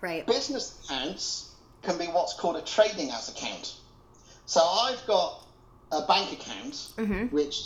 [0.00, 0.26] Right.
[0.26, 3.76] Business accounts can be what's called a trading as account.
[4.46, 5.46] So I've got
[5.92, 7.26] a bank account, Mm-hmm.
[7.26, 7.62] which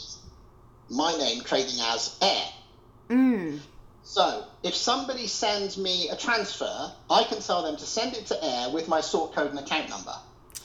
[0.91, 2.45] my name trading as Air.
[3.11, 3.61] Mm.
[4.03, 8.45] So if somebody sends me a transfer, I can tell them to send it to
[8.45, 10.15] Air with my sort code and account number.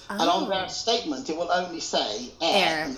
[0.10, 0.50] And on Oh.
[0.50, 2.86] their statement, it will only say Air, Air.
[2.86, 2.94] and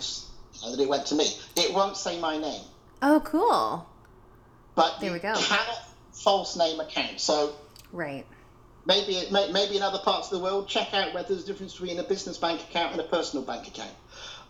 [0.55, 1.27] you know, that it went to me.
[1.55, 2.63] It won't say my name.
[3.03, 3.85] oh, cool.
[4.75, 5.33] But There you we go.
[5.35, 5.79] cannot
[6.13, 7.19] false name account.
[7.19, 7.53] So
[7.91, 8.25] Right.
[8.85, 11.47] maybe it may, maybe in other parts of the world, check out whether there's a
[11.47, 13.91] difference between a business bank account and a personal bank account.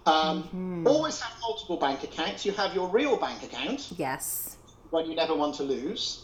[0.05, 0.43] Um,
[0.85, 0.87] Mhm.
[0.89, 2.45] Always have multiple bank accounts.
[2.45, 4.57] You have your real bank account, Yes.
[4.89, 6.21] one you never want to lose,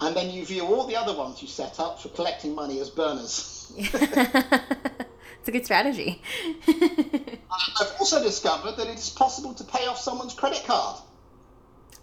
[0.00, 2.90] and then you view all the other ones you set up for collecting money as
[2.90, 3.72] burners.
[3.78, 6.22] it's a good strategy.
[6.68, 10.98] I've also discovered that it's possible to pay off someone's credit card.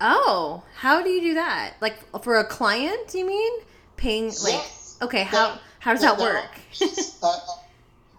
[0.02, 1.76] oh, how do you do that?
[1.80, 3.54] Like for a client, you mean?
[3.98, 4.98] Paying like Yes.
[5.02, 6.60] okay, how how does there- that work?
[6.82, 6.88] are-
[7.24, 7.40] uh,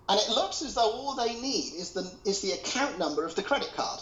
[0.08, 3.34] and it looks as though all they need is the is the account number of
[3.34, 4.00] the credit card.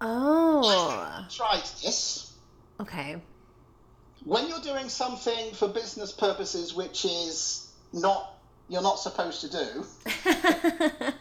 [0.00, 1.26] oh.
[1.30, 2.32] Tried this.
[2.80, 3.16] Okay.
[4.24, 8.34] When you're doing something for business purposes which is not
[8.68, 9.86] you're not supposed to do,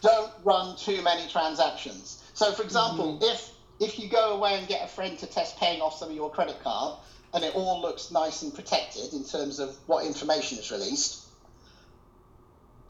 [0.00, 2.22] don't run too many transactions.
[2.34, 3.24] So, for example, mm-hmm.
[3.24, 6.14] if if you go away and get a friend to test paying off some of
[6.14, 6.98] your credit card,
[7.34, 11.21] and it all looks nice and protected in terms of what information is released,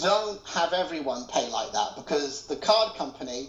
[0.02, 3.48] don't have everyone pay like that because the card company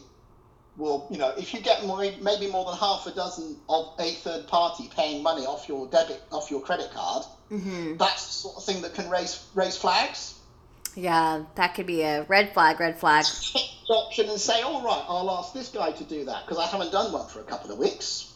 [0.77, 4.11] will, you know, if you get more, maybe more than half a dozen of a
[4.13, 8.57] third party paying money off your debit, off your credit card, hmm that's the sort
[8.57, 10.39] of thing that can raise raise flags.
[10.95, 12.79] Yeah, that could be a red flag.
[12.79, 13.25] Red flag.
[13.89, 16.91] Option and say, all right, I'll ask this guy to do that because I haven't
[16.91, 18.31] done one for a couple of weeks.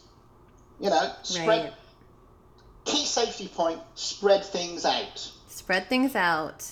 [0.79, 1.47] You know, spread.
[1.47, 1.73] Right.
[2.85, 5.31] Key safety point: spread things out.
[5.47, 6.71] Spread things out.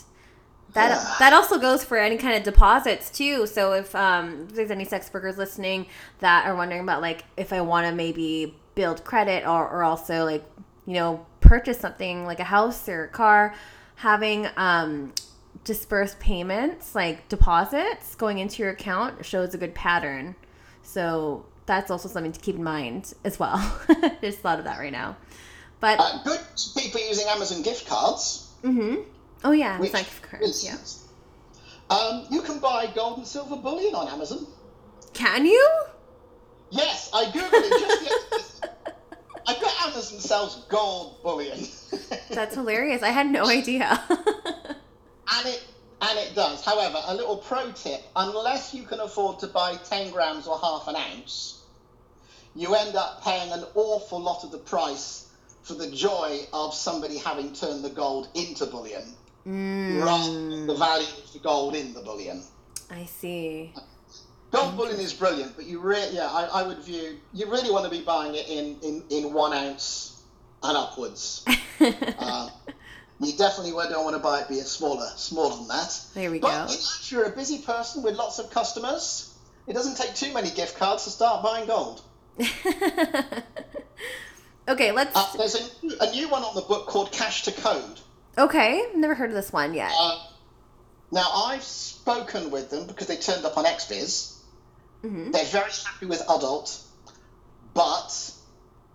[0.76, 1.16] That Yeah.
[1.20, 3.48] that also goes for any kind of deposits too.
[3.48, 5.88] So if um if there's any sex workers listening
[6.20, 10.26] that are wondering about like if I want to maybe build credit or or also
[10.26, 10.46] like
[10.86, 13.56] you know purchase something like a house or a car,
[13.96, 15.14] having um
[15.64, 20.36] dispersed payments like deposits going into your account shows a good pattern.
[20.84, 23.58] So that's also something to keep in mind as well.
[24.22, 25.16] Just thought of that right now.
[25.80, 26.40] But Uh, good
[26.78, 28.50] people using Amazon gift cards.
[28.62, 28.96] hmm
[29.44, 30.78] oh yeah, Which like cards, yeah.
[31.96, 34.48] Um, you can buy gold and silver bullion on Amazon.
[35.14, 35.70] Can you?
[36.72, 38.74] Yes, I googled it just yesterday.
[39.48, 41.60] I bet Amazon sells gold bullion.
[42.30, 43.04] That's hilarious.
[43.04, 44.02] I had no idea.
[45.28, 45.64] And it
[46.02, 46.64] and it does.
[46.64, 50.88] However, a little pro tip: unless you can afford to buy ten grams or half
[50.88, 51.64] an ounce,
[52.56, 55.30] you end up paying an awful lot of the price
[55.64, 59.16] for the joy of somebody having turned the gold into bullion,
[59.46, 62.44] rather than the mm, value of the gold in the bullion.
[62.90, 63.74] I see.
[64.52, 67.86] Gold bullion is brilliant, but you really, yeah, I, I would view you really want
[67.86, 70.24] to be buying it in in, in one ounce
[70.64, 71.46] and upwards.
[71.80, 72.50] Uh,
[73.20, 76.00] you definitely don't want to buy it be a smaller, smaller than that.
[76.14, 76.74] there we But go.
[76.74, 79.34] if you're a busy person with lots of customers,
[79.68, 82.02] it doesn't take too many gift cards to start buying gold.
[84.68, 85.16] okay, let's.
[85.16, 88.00] Uh, there's a, a new one on the book called Cash to Code.
[88.38, 89.92] Okay, never heard of this one yet.
[89.98, 90.20] Uh,
[91.12, 94.34] now, I've spoken with them because they turned up on XBiz.
[95.04, 95.32] Mhm.
[95.32, 96.78] They're very happy with adult,
[97.74, 98.32] but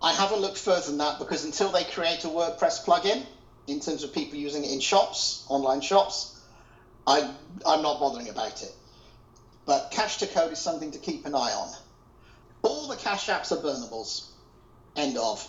[0.02, 3.24] I haven't looked further than that because until they create a WordPress plugin,
[3.66, 6.40] in terms of people using it in shops, online shops,
[7.06, 7.32] I,
[7.66, 8.74] I'm not bothering about it.
[9.66, 11.68] But Cash to Code is something to keep an eye on.
[12.62, 14.26] All the Cash apps are burnables.
[14.96, 15.46] End of.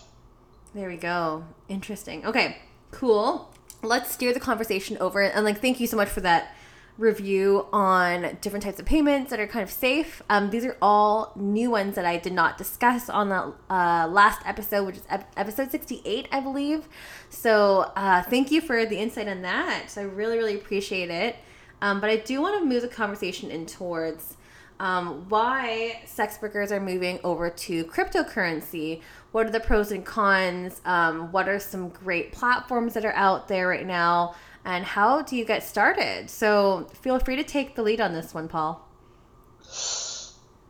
[0.75, 1.43] There we go.
[1.67, 2.25] Interesting.
[2.25, 2.57] Okay,
[2.91, 3.50] cool.
[3.83, 6.53] Let's steer the conversation over and like thank you so much for that
[6.97, 10.21] review on different types of payments that are kind of safe.
[10.29, 14.41] Um, these are all new ones that I did not discuss on the uh, last
[14.45, 16.87] episode, which is ep- episode 68, I believe.
[17.29, 19.93] So uh, thank you for the insight on that.
[19.97, 21.37] I really, really appreciate it.
[21.81, 24.37] Um, but I do want to move the conversation in towards
[24.79, 29.01] um, why sex workers are moving over to cryptocurrency.
[29.31, 30.81] What are the pros and cons?
[30.83, 34.35] Um, what are some great platforms that are out there right now?
[34.65, 36.29] And how do you get started?
[36.29, 38.87] So feel free to take the lead on this one, Paul.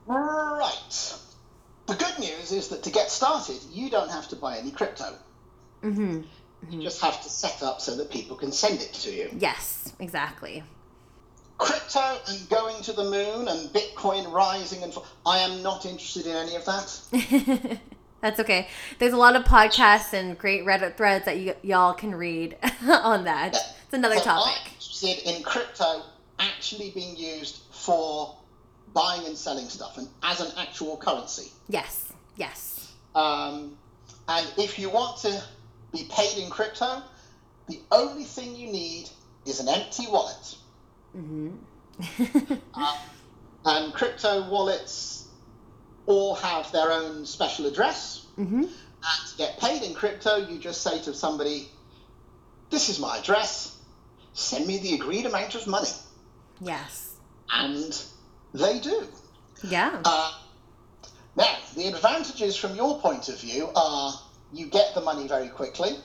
[0.05, 1.17] Right.
[1.87, 5.15] The good news is that to get started, you don't have to buy any crypto.
[5.83, 6.21] Mm-hmm.
[6.69, 9.29] You just have to set up so that people can send it to you.
[9.37, 10.63] Yes, exactly.
[11.57, 14.93] Crypto and going to the moon and Bitcoin rising and
[15.25, 17.79] I am not interested in any of that.
[18.21, 18.67] That's okay.
[18.99, 22.55] There's a lot of podcasts and great Reddit threads that y- y'all can read
[22.87, 23.55] on that.
[23.55, 24.73] It's another I'm topic.
[24.73, 26.03] interested in crypto
[26.39, 28.35] actually being used for
[28.93, 31.51] buying and selling stuff and as an actual currency.
[31.69, 32.91] Yes, yes.
[33.15, 33.77] Um,
[34.27, 35.43] and if you want to
[35.91, 37.01] be paid in crypto,
[37.67, 39.09] the only thing you need
[39.45, 40.55] is an empty wallet.
[41.17, 42.53] Mm-hmm.
[42.73, 42.97] Um,
[43.65, 45.20] and crypto wallets
[46.11, 48.25] all have their own special address.
[48.37, 48.63] mm-hmm.
[48.63, 51.69] And to get paid in crypto, you just say to somebody,
[52.69, 53.75] This is my address,
[54.33, 55.89] send me the agreed amount of money.
[56.59, 57.15] Yes.
[57.51, 57.99] And
[58.53, 59.07] they do.
[59.63, 60.01] Yeah.
[60.05, 60.33] Uh,
[61.35, 64.13] now, the advantages from your point of view are
[64.53, 65.97] you get the money very quickly.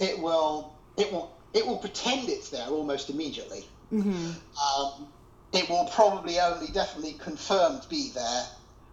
[0.00, 3.66] It will, it will, it will pretend it's there almost immediately.
[3.92, 4.30] Mm-hmm.
[4.80, 5.08] Um,
[5.52, 8.46] it will probably only definitely confirmed be there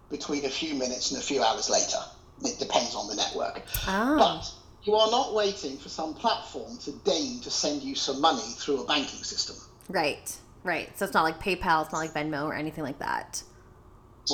[0.10, 1.98] between a few minutes and a few hours later.
[2.44, 3.64] It depends on the network.
[3.88, 4.18] Oh.
[4.18, 4.52] But
[4.84, 8.84] you are not waiting for some platform to deign to send you some money through
[8.84, 9.56] a banking system.
[9.90, 10.36] Right.
[10.64, 10.98] Right.
[10.98, 11.84] So it's not like PayPal.
[11.84, 13.42] It's not like Venmo or anything like that.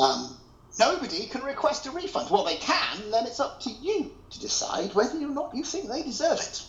[0.01, 0.38] Um,
[0.80, 2.30] nobody can request a refund.
[2.30, 5.89] Well, they can, then it's up to you to decide whether or not you think
[5.89, 6.63] they deserve it.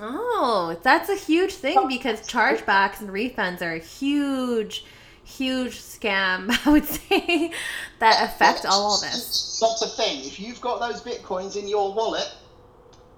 [0.00, 4.84] Oh, that's a huge thing because chargebacks and refunds are a huge,
[5.28, 7.52] huge scam, I would say,
[7.98, 9.58] that affect all of this.
[9.60, 10.20] That's the thing.
[10.24, 12.32] If you've got those bitcoins in your wallet,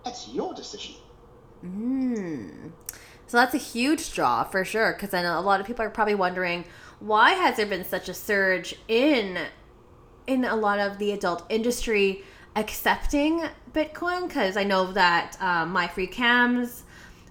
[0.05, 0.97] that's your decision.
[1.65, 2.73] Mm.
[3.27, 6.15] So that's a huge draw for sure because then a lot of people are probably
[6.15, 6.65] wondering
[6.99, 9.39] why has there been such a surge in
[10.27, 12.25] in a lot of the adult industry
[12.57, 13.43] accepting
[13.73, 16.83] Bitcoin because I know that um, MyFreeCams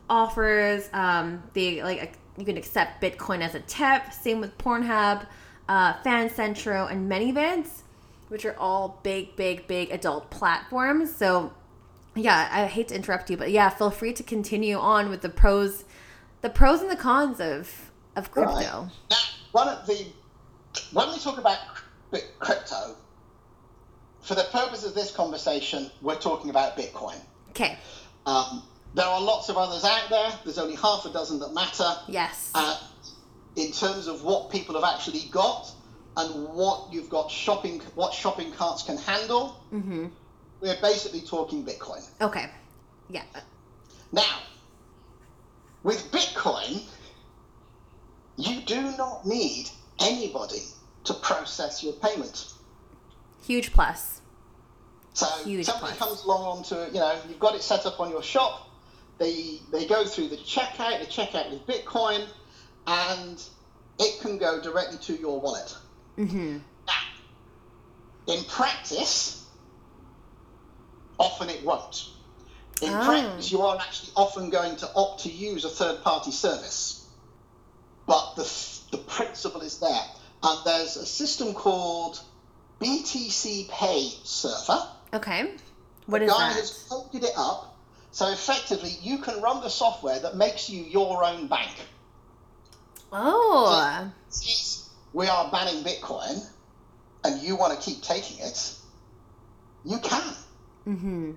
[0.09, 4.13] offers um, the like you can accept Bitcoin as a tip.
[4.13, 5.25] Same with Pornhub,
[5.67, 7.81] uh, FanCentro, and ManyVids,
[8.29, 11.15] which are all big, big, big adult platforms.
[11.15, 11.53] So
[12.15, 15.29] yeah, I hate to interrupt you, but yeah, feel free to continue on with the
[15.29, 15.85] pros,
[16.41, 18.51] the pros and the cons of of crypto.
[18.53, 18.89] Right.
[19.09, 19.17] Now,
[19.51, 20.07] one of the
[20.93, 21.57] when we talk about
[22.39, 22.95] crypto,
[24.21, 27.19] for the purpose of this conversation, we're talking about Bitcoin.
[27.49, 27.77] Okay.
[28.25, 28.63] Um,
[28.93, 30.31] there are lots of others out there.
[30.43, 31.89] There's only half a dozen that matter.
[32.07, 32.51] Yes.
[32.55, 32.79] Uh,
[33.55, 35.71] in terms of what people have actually got
[36.17, 40.07] and what you've got shopping, what shopping carts can handle, mm-hmm.
[40.61, 42.07] we're basically talking Bitcoin.
[42.21, 42.49] Okay.
[43.09, 43.23] Yeah.
[44.11, 44.39] Now,
[45.83, 46.83] with Bitcoin,
[48.37, 49.69] you do not need
[49.99, 50.63] anybody
[51.05, 52.53] to process your payment.
[53.45, 54.21] Huge plus.
[55.13, 56.09] So Huge somebody plus.
[56.09, 58.68] comes along onto, you know, you've got it set up on your shop.
[59.19, 60.99] They they go through the checkout.
[60.99, 62.25] They check out with Bitcoin,
[62.87, 63.41] and
[63.99, 65.75] it can go directly to your wallet.
[66.17, 66.57] Mm-hmm.
[66.87, 69.45] Now, in practice,
[71.19, 72.05] often it won't.
[72.81, 73.03] In Oh.
[73.03, 77.05] practice, you aren't actually often going to opt to use a third-party service,
[78.07, 78.43] but the
[78.91, 80.03] the principle is there.
[80.41, 82.21] And there's a system called
[82.79, 84.87] BTCPay Server.
[85.13, 85.51] Okay.
[86.05, 86.55] What the is guy that?
[86.55, 87.68] has folded it up,
[88.11, 91.71] so effectively you can run the software that makes you your own bank.
[93.11, 94.11] Oh.
[94.29, 96.45] Since we are banning Bitcoin,
[97.23, 98.75] and you want to keep taking it,
[99.85, 100.33] you can.
[100.87, 101.31] Mm-hmm.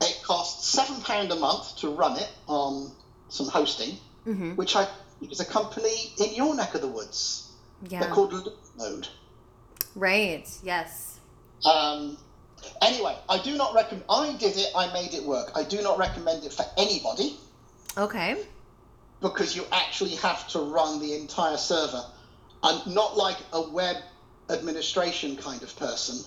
[0.00, 2.92] It costs seven pound a month to run it on
[3.28, 3.96] some hosting,
[4.26, 4.52] Mm-hmm.
[4.52, 4.88] which I
[5.20, 7.52] is a company in your neck of the woods.
[7.88, 8.00] Yeah.
[8.00, 8.32] They're called
[8.78, 9.08] Node.
[9.94, 10.48] Right.
[10.62, 11.20] Yes.
[11.64, 12.16] Um,
[12.82, 14.04] anyway, I do not recommend.
[14.08, 14.68] I did it.
[14.76, 15.52] I made it work.
[15.54, 17.36] I do not recommend it for anybody
[17.96, 18.36] Okay.
[19.20, 22.04] because you actually have to run the entire server.
[22.62, 23.96] I'm not like a web
[24.50, 26.24] administration kind of person,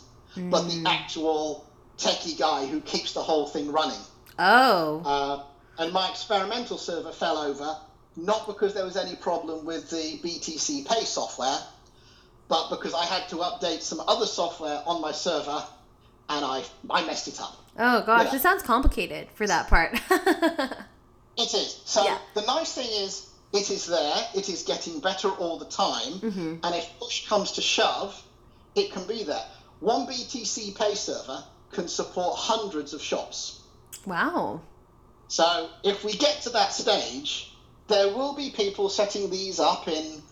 [0.50, 0.84] but Mm.
[0.84, 1.66] the actual
[1.98, 4.00] techie guy who keeps the whole thing running.
[4.40, 5.02] Oh.
[5.06, 5.44] Uh,
[5.82, 7.76] and my experimental server fell over,
[8.16, 11.58] not because there was any problem with the BTCPay software,
[12.48, 15.64] but because I had to update some other software on my server,
[16.30, 17.56] and I I messed it up.
[17.80, 18.32] Oh gosh, Yeah.
[18.32, 20.00] this sounds complicated for that part.
[21.40, 21.80] It is.
[21.86, 22.18] So Yeah.
[22.34, 24.28] the nice thing is, it is there.
[24.34, 26.14] It is getting better all the time.
[26.20, 26.60] Mhm.
[26.64, 28.20] And if push comes to shove,
[28.74, 29.46] it can be there.
[29.80, 33.60] One BTCPay server can support hundreds of shops.
[34.08, 34.62] wow.
[35.28, 37.54] So if we get to that stage,
[37.88, 40.24] there will be people setting these up in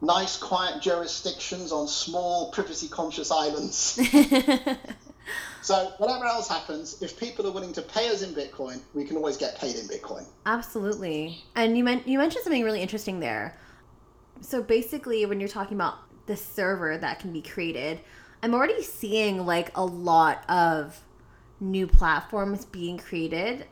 [0.00, 3.98] nice, quiet jurisdictions on small, privacy-conscious islands.
[5.62, 9.16] so whatever else happens, if people are willing to pay us in Bitcoin, we can
[9.16, 10.24] always get paid in Bitcoin.
[10.46, 11.42] Absolutely.
[11.56, 13.56] And you you mentioned something really interesting there.
[14.40, 18.00] So basically, when you're talking about the server that can be created,
[18.42, 21.00] I'm already seeing like a lot of
[21.60, 23.66] new platforms being created.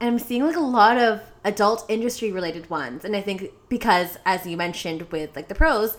[0.00, 3.04] And I'm seeing like a lot of adult industry related ones.
[3.04, 5.96] And I think because as you mentioned with like the pros,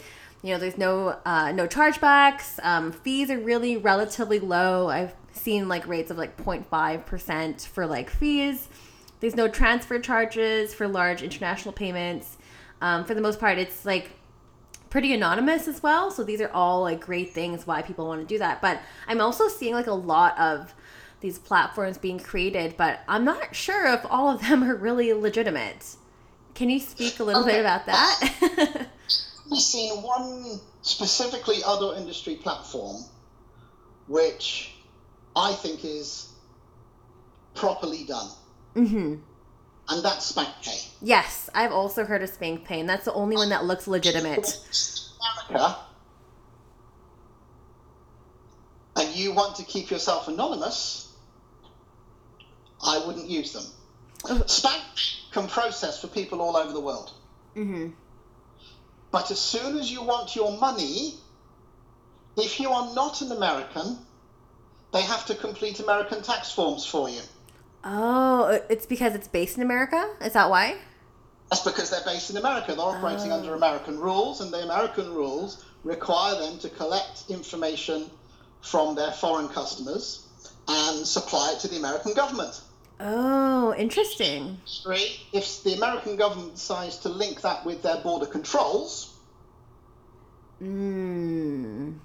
[0.47, 2.57] you know, there's no uh, no chargebacks.
[2.63, 4.87] Um, fees are really relatively low.
[4.87, 8.69] I've seen like rates of like 0.5% for like fees.
[9.19, 12.37] There's no transfer charges for large international payments.
[12.81, 14.11] Um, for the most part, it's like
[14.89, 16.11] pretty anonymous as well.
[16.11, 18.61] So these are all like great things why people want to do that.
[18.61, 20.73] But I'm also seeing like a lot of
[21.19, 25.97] these platforms being created, but I'm not sure if all of them are really legitimate.
[26.53, 28.87] Can you speak a little bit about that?
[29.49, 33.03] We've seen one specifically other industry platform,
[34.07, 34.75] which
[35.35, 36.33] I think is
[37.55, 38.29] properly done,
[38.73, 39.15] hmm
[39.89, 40.89] and that's SpankPay.
[41.01, 44.59] Yes, I've also heard of SpankPay, and that's the only one that looks legitimate.
[45.49, 45.77] America,
[48.97, 51.13] and you want to keep yourself anonymous,
[52.85, 53.63] I wouldn't use them.
[54.25, 54.43] Oh.
[54.45, 54.83] Spank
[55.31, 57.13] can process for people all over the world,
[57.53, 57.89] hmm
[59.11, 61.15] but as soon as you want your money,
[62.35, 63.97] if you are not an American,
[64.93, 67.21] they have to complete American tax forms for you.
[67.83, 70.09] Oh, uh, it's because it's based in America?
[70.21, 70.77] Is that why?
[71.49, 72.75] That's because they're based in America.
[72.75, 73.35] They're operating Oh.
[73.37, 78.09] under American rules, and the American rules require them to collect information
[78.61, 80.23] from their foreign customers
[80.67, 82.59] and supply it to the American government.
[82.99, 84.57] Oh, interesting.
[85.31, 89.13] If the American government decides to link that with their border controls,
[90.61, 91.99] Mm.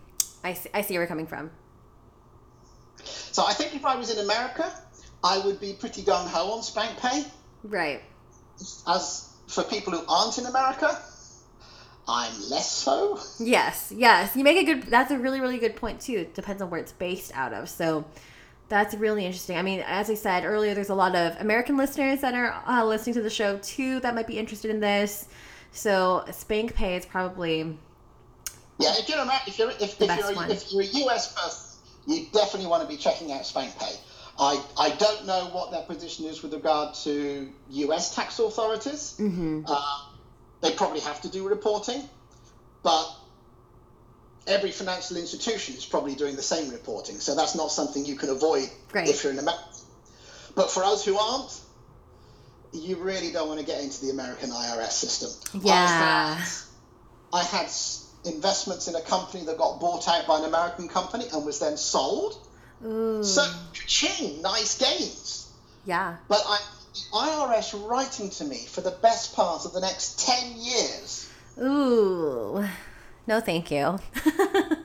[0.44, 1.50] I see, I see where you're coming from.
[3.02, 4.70] so I think if I was in America,
[5.24, 7.30] I would be pretty gung ho on SpankPay.
[7.64, 8.02] Right.
[8.86, 11.00] As for people who aren't in America,
[12.06, 13.18] I'm less so.
[13.38, 14.36] Yes, yes.
[14.36, 14.82] You make a good.
[14.82, 16.18] That's a really, really good point too.
[16.18, 17.68] It depends on where it's based out of.
[17.70, 18.04] So
[18.72, 19.58] that's really interesting.
[19.58, 22.82] I mean, as I said earlier, there's a lot of American listeners that are uh,
[22.86, 25.28] listening to the show too that might be interested in this.
[25.72, 27.76] So SpankPay is probably
[28.78, 30.50] Yeah, if you're a, if you're if, if you're one.
[30.50, 33.94] if you're a US person, you definitely want to be checking out SpankPay.
[34.38, 39.16] I I don't know what their position is with regard to US tax authorities.
[39.18, 39.98] hmm Uh,
[40.62, 42.08] they probably have to do reporting,
[42.82, 43.04] but
[44.46, 47.18] every financial institution is probably doing the same reporting.
[47.20, 49.08] So that's not something you can avoid Right.
[49.08, 49.62] if you're in America.
[50.54, 51.58] But for us who aren't,
[52.72, 55.30] you really don't want to get into the American IRS system.
[55.62, 55.74] Yeah.
[55.74, 56.48] I had,
[57.40, 61.26] I had s- investments in a company that got bought out by an American company
[61.32, 62.46] and was then sold.
[62.84, 63.22] Ooh.
[63.22, 65.50] So, ching, nice gains.
[65.84, 66.16] yeah.
[66.28, 66.58] But I,
[66.94, 71.28] the IRS writing to me for the best part of the next 10 years.
[71.60, 72.64] Ooh.
[73.26, 73.98] No, thank you.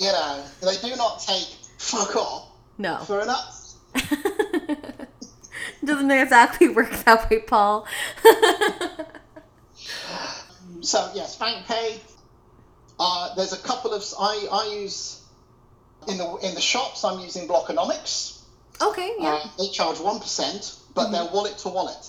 [0.00, 1.46] You know, they do not take
[1.76, 2.48] fuck off
[2.78, 2.96] no.
[3.04, 3.74] for enough.
[5.84, 7.86] Doesn't exactly work that way, Paul.
[10.82, 11.98] So, yes, SpankPay.
[12.98, 15.22] Uh, there's a couple of, I, I use,
[16.08, 18.40] in the, in the shops, I'm using Blockonomics.
[18.80, 19.42] okay, yeah.
[19.44, 22.08] Uh, they charge 1%, but they're wallet to wallet.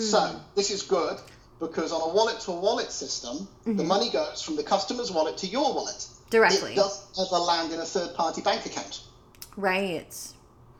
[0.00, 1.18] So this is good
[1.58, 5.46] because on a wallet to wallet system, the money goes from the customer's wallet to
[5.46, 6.06] your wallet.
[6.30, 6.72] Directly.
[6.72, 9.02] It doesn't ever land in a third party bank account.
[9.56, 10.04] Right.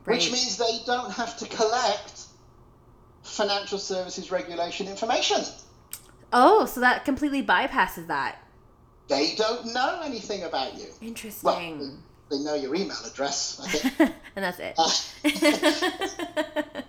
[0.05, 0.16] right.
[0.16, 2.24] which means they don't have to collect
[3.22, 5.43] financial services regulation information.
[6.33, 8.39] Oh, so that completely bypasses that.
[9.09, 10.87] They don't know anything about you.
[11.01, 11.79] Interesting.
[11.79, 11.99] Well,
[12.31, 13.61] they know your email address.
[13.62, 14.12] I think.
[14.37, 14.74] and that's it.
[14.77, 14.91] Uh,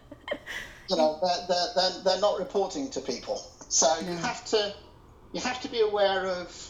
[0.89, 3.45] you know, they're, they're, they're, they're not reporting to people.
[3.69, 4.73] So you have to
[5.33, 6.69] you have to be aware of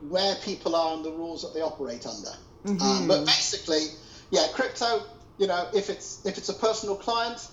[0.00, 2.30] where people are and the rules that they operate under.
[2.64, 3.08] Um, Mhm.
[3.08, 3.86] but basically,
[4.30, 5.02] yeah, crypto.
[5.38, 7.46] You know, if it's if it's a personal client,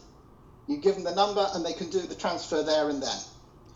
[0.67, 3.19] you give them the number and they can do the transfer there and then.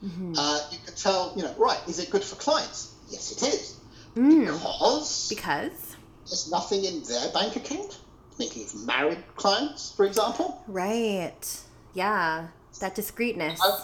[0.03, 0.35] Mhm.
[0.37, 1.79] Uh, you can tell, you know, right?
[1.87, 2.89] Is it good for clients?
[3.09, 3.75] Yes, it is
[4.15, 4.45] Mm.
[4.47, 5.71] because Because?
[6.27, 7.97] there's nothing in their bank account.
[8.37, 10.63] Thinking of married clients, for example.
[10.67, 11.59] Right.
[11.93, 12.47] Yeah.
[12.79, 13.59] That discreteness.
[13.61, 13.83] Uh,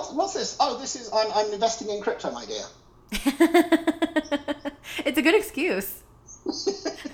[0.00, 0.56] What, what's this?
[0.58, 2.64] Oh, this is I'm, I'm investing in crypto, my dear.
[5.04, 6.02] it's a good excuse.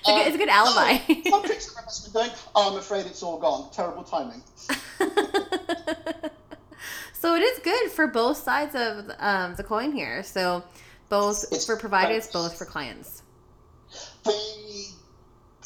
[0.00, 0.98] It's a good, it's a good alibi.
[1.08, 2.30] Oh, what crypto investment doing?
[2.54, 3.70] Oh, I'm afraid it's all gone.
[3.72, 4.42] Terrible timing.
[7.12, 10.22] so it is good for both sides of um, the coin here.
[10.22, 10.64] So
[11.10, 13.22] both It's- for providers, both for clients.
[14.24, 14.88] The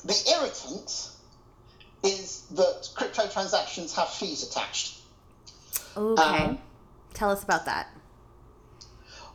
[0.04, 1.10] the irritant
[2.02, 5.01] is that crypto transactions have fees attached.
[5.96, 6.22] Okay.
[6.22, 6.58] Um,
[7.14, 7.88] Tell us about that.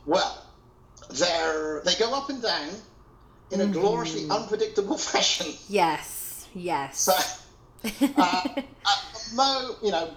[0.06, 0.44] Well,
[1.10, 2.70] they're they go up and down
[3.50, 5.54] in a gloriously unpredictable fashion.
[5.68, 6.46] Yes.
[6.54, 7.00] Yes.
[7.00, 7.12] So,
[8.16, 8.62] uh,
[9.34, 10.10] mo, you know,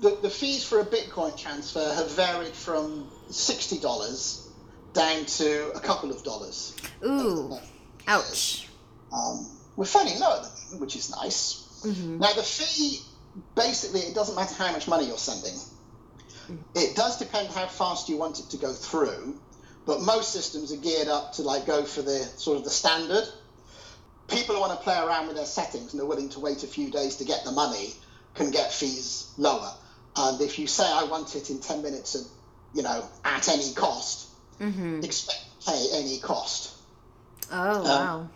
[0.00, 4.48] the, the fees for a Bitcoin transfer have varied from sixty dollars
[4.92, 6.74] down to a couple of dollars.
[7.04, 7.58] Ooh.
[8.06, 8.68] Ouch.
[9.12, 9.46] Um,
[9.76, 11.80] we're fairly low at the moment, which is nice.
[11.82, 13.00] hmm Now the fee,
[13.54, 15.58] basically, it doesn't matter how much money you're sending.
[16.74, 19.38] It does depend how fast you want it to go through,
[19.86, 23.24] but most systems are geared up to like go for the sort of the standard.
[24.28, 26.66] People who want to play around with their settings and are willing to wait a
[26.66, 27.94] few days to get the money
[28.34, 29.72] can get fees lower.
[30.16, 32.26] And if you say I want it in 10 minutes, and
[32.74, 34.28] you know, at any cost,
[34.58, 36.74] hmm expect to pay any cost.
[37.50, 38.28] Oh wow.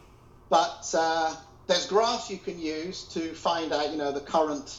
[0.48, 1.34] But uh,
[1.66, 4.78] there's graphs you can use to find out, you know, the current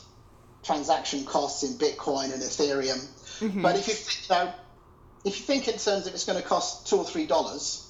[0.64, 3.04] transaction costs in Bitcoin and Ethereum.
[3.44, 3.62] Mhm.
[3.62, 4.54] But if you think, you know,
[5.26, 7.86] if you think in terms of it's going to cost two or three dollars,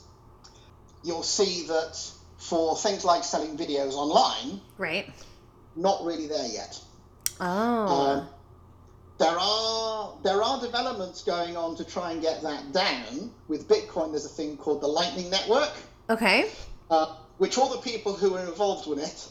[1.04, 1.99] you'll see that
[2.38, 5.08] for things like selling videos online, Right.
[5.76, 6.80] not really there yet.
[7.39, 7.45] Oh.
[7.45, 8.28] Um,
[9.18, 13.32] there are there are developments going on to try and get that down.
[13.47, 15.72] With Bitcoin, there's a thing called the Lightning Network.
[16.10, 16.49] okay.
[16.91, 19.28] uh, which all the people who are involved with it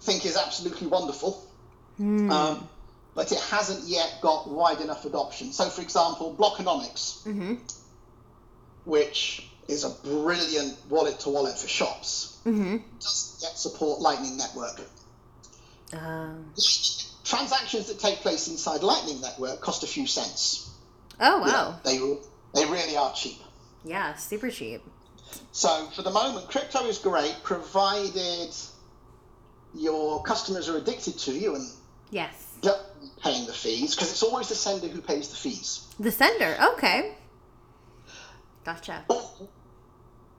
[0.00, 1.42] think is absolutely wonderful,
[1.98, 2.30] Hmm.
[2.32, 2.68] um,
[3.16, 5.50] but it hasn't yet got wide enough adoption.
[5.52, 7.54] So, for example, Blockonomics, hmm
[8.84, 14.80] which is a brilliant wallet to wallet for shops, hmm doesn't yet support Lightning Network.
[15.92, 16.52] Um,
[17.24, 20.70] Transactions that take place inside Lightning Network cost a few cents.
[21.18, 21.80] oh You know, wow.
[21.82, 21.98] they
[22.54, 23.40] they really are cheap.
[23.84, 24.14] Yeah.
[24.14, 24.82] Super cheap.
[25.50, 28.54] So for the moment, crypto is great, provided
[29.74, 31.68] your customers are addicted to you and
[32.10, 32.45] Yes.
[33.22, 35.86] Paying the fees because it's always the sender who pays the fees.
[35.98, 36.56] The sender.
[36.74, 37.14] Okay.
[38.64, 39.04] Gotcha.
[39.08, 39.48] Or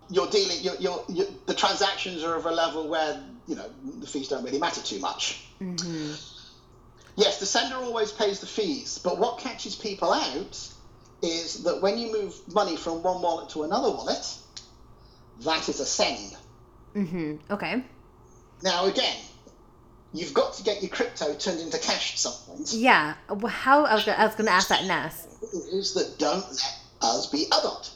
[0.09, 4.07] you're dealing, you're, you're, you're, the transactions are of a level where you know the
[4.07, 5.45] fees don't really matter too much.
[5.59, 6.13] hmm
[7.15, 10.69] Yes, the sender always pays the fees, but what catches people out
[11.23, 14.37] is that when you move money from one wallet to another wallet,
[15.39, 16.37] that is a send.
[16.93, 17.83] hmm Okay.
[18.61, 19.17] Now again,
[20.17, 22.73] you've got to get your crypto turned into cash at some point.
[22.73, 23.15] Yeah.
[23.29, 25.27] Wh- How I was gonna, I was gonna ask that next.
[25.53, 26.45] Rules that don't
[27.01, 27.91] let us be adult.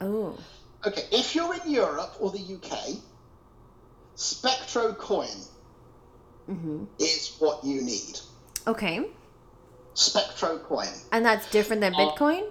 [0.00, 0.38] Oh.
[0.86, 2.96] Okay, if you're in Europe or the UK,
[4.16, 5.48] SpectroCoin
[6.46, 8.18] hmm is what you need.
[8.66, 9.04] Okay.
[9.94, 11.02] SpectroCoin.
[11.12, 12.50] And that's different than Uh, Bitcoin.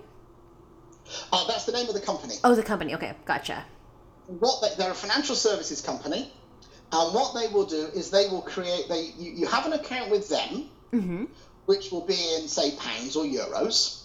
[1.31, 2.33] Oh, that's the name of the company.
[2.43, 2.95] Oh, the company.
[2.95, 3.13] Okay.
[3.25, 3.63] Gotcha.
[4.27, 6.33] What they, they're a financial services company,
[6.91, 8.87] and what they will do is they will create.
[8.89, 11.25] They you, you have an account with them, hmm
[11.65, 14.03] which will be in say pounds or euros.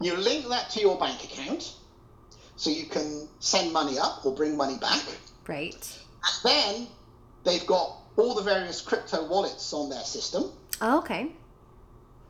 [0.00, 1.74] You link that to your bank account,
[2.56, 5.02] so you can send money up or bring money back.
[5.46, 5.98] Right.
[6.24, 6.86] And then
[7.44, 10.50] they've got all the various crypto wallets on their system.
[10.80, 11.32] Oh, okay.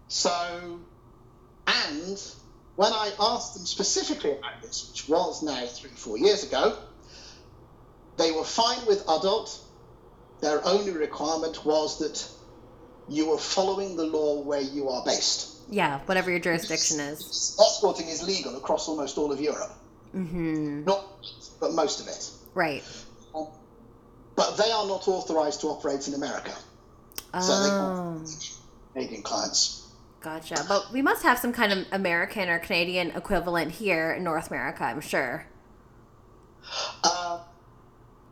[0.08, 0.78] So,
[1.66, 2.22] and
[2.76, 6.76] when I asked them specifically about this, which was now three, four years ago,
[8.18, 9.60] they were fine with adult.
[10.40, 12.28] Their only requirement was that
[13.08, 15.54] you were following the law where you are based.
[15.70, 16.00] Yeah.
[16.06, 17.56] Whatever your jurisdiction is.
[17.60, 19.72] Escorting is legal across almost all of Europe.
[20.14, 20.84] Mm-hmm.
[20.84, 21.04] Not,
[21.60, 22.30] but most of it.
[22.54, 22.82] Right.
[24.36, 26.52] but they are not authorized to operate in America.
[27.40, 28.24] So they Oh,
[28.94, 29.88] Canadian clients.
[30.20, 30.64] gotcha.
[30.68, 34.84] But we must have some kind of American or Canadian equivalent here in North America,
[34.84, 35.46] I'm sure.
[37.04, 37.15] Uh,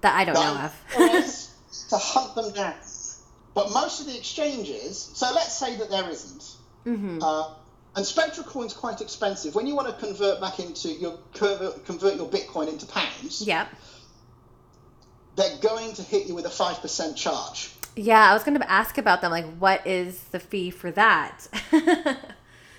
[0.05, 1.41] That I don't know of.
[1.91, 2.75] To hunt them down.
[3.55, 6.45] But most of the exchanges, so let's say that there isn't.
[6.85, 7.55] hmm Uh,
[7.97, 9.55] and SpectroCoin's quite expensive.
[9.55, 13.69] When you want to convert back into your convert, your Bitcoin into pounds, Yep.
[15.37, 17.71] they're going to hit you with a five percent charge.
[17.97, 19.31] Yeah, I was going to ask about them.
[19.31, 21.49] Like, what is the fee for that?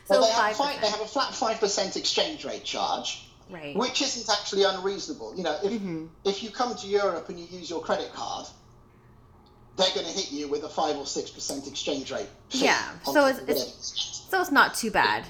[0.07, 3.75] Well, so they, have they have a flat five percent exchange rate charge, right.
[3.75, 5.35] which isn't actually unreasonable.
[5.35, 6.09] You know, if Mhm.
[6.23, 8.47] if you come to Europe and you use your credit card,
[9.77, 12.29] they're going to hit you with a five or six percent exchange rate.
[12.51, 15.25] Yeah, so it's- it's- So it's not too bad.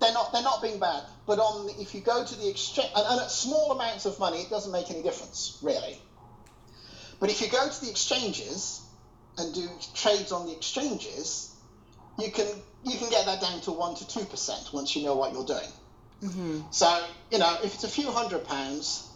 [0.00, 1.04] they're not they're not being bad.
[1.26, 4.18] But on the, if you go to the exchange and, and at small amounts of
[4.18, 6.00] money, it doesn't make any difference really.
[7.20, 8.80] But if you go to the exchanges
[9.38, 11.50] and do trades on the exchanges,
[12.18, 12.46] you can
[12.84, 15.44] you can get that down to one to two percent once you know what you're
[15.46, 15.72] doing.
[16.20, 19.08] Hmm So you know if it's a few hundred pounds,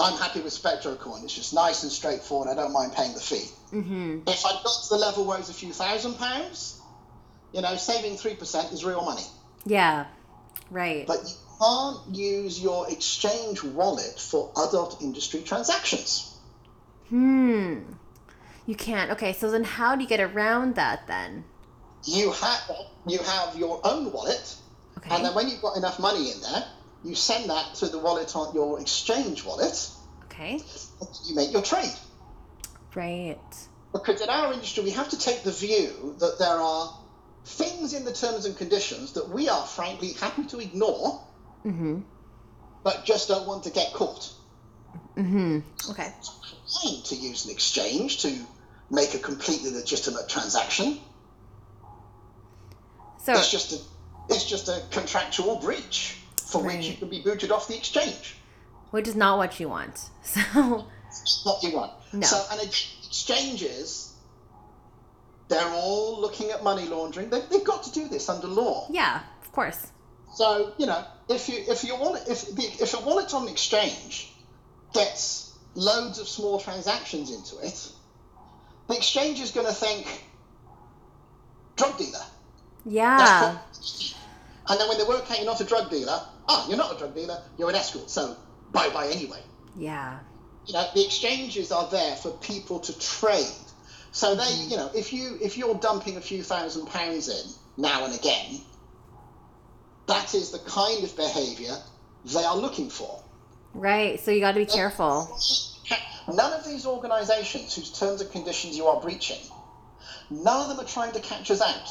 [0.00, 1.24] I'm happy with SpectroCoin.
[1.24, 2.48] It's just nice and straightforward.
[2.48, 3.48] I don't mind paying the fee.
[3.70, 6.80] hmm If I got to the level where it's a few thousand pounds,
[7.52, 9.26] you know, saving three percent is real money.
[9.64, 10.06] Yeah.
[10.70, 11.06] Right.
[11.06, 16.36] But you can't use your exchange wallet for adult industry transactions.
[17.08, 17.80] Hmm.
[18.66, 19.10] You can't.
[19.12, 21.44] Okay, so then how do you get around that then?
[22.04, 22.70] You have
[23.06, 24.56] you have your own wallet,
[25.04, 25.14] Okay.
[25.14, 26.64] and then when you've got enough money in there,
[27.04, 29.90] you send that to the wallet on your exchange wallet.
[30.24, 30.60] Okay.
[31.26, 31.92] You make your trade.
[32.94, 33.38] Right.
[33.92, 36.98] Because in our industry, we have to take the view that there are
[37.44, 41.20] things in the terms and conditions that we are frankly happy to ignore,
[41.64, 42.00] Mm-hmm.
[42.82, 44.30] but just don't want to get caught.
[45.16, 45.60] Mm-hmm.
[45.90, 46.12] Okay.
[46.82, 48.38] Fine to use an exchange to
[48.90, 50.98] make a completely legitimate transaction.
[53.22, 53.78] So It's just a
[54.28, 58.36] it's just a contractual breach for which you can be booted off the exchange.
[58.90, 59.98] which is not what you want.
[60.24, 60.86] So
[61.22, 61.92] It's not what you want.
[62.12, 62.26] No.
[62.26, 64.12] So and ex- exchanges,
[65.48, 67.30] they're all looking at money laundering.
[67.30, 68.86] They, they've got to do this under law.
[68.90, 69.92] yeah, of course.
[70.34, 73.52] So you know, if you if your wallet if the, if a wallet on the
[73.52, 74.32] exchange
[74.92, 77.88] gets loads of small transactions into it,
[78.88, 80.06] the exchange is going to think
[81.76, 82.24] drug dealer.
[82.84, 83.58] Yeah.
[84.68, 86.98] And then when they work out you're not a drug dealer, ah, you're not a
[86.98, 88.36] drug dealer, you're an escort, so
[88.72, 89.40] bye bye anyway.
[89.76, 90.18] Yeah.
[90.66, 93.46] You know, the exchanges are there for people to trade.
[94.12, 98.04] So they, you know, if you if you're dumping a few thousand pounds in now
[98.04, 98.60] and again,
[100.06, 101.76] that is the kind of behaviour
[102.24, 103.22] they are looking for.
[103.74, 104.20] Right.
[104.20, 105.36] So you got to be careful.
[106.32, 109.40] None of these organisations whose terms and conditions you are breaching,
[110.30, 111.88] none of them are trying to catch us out.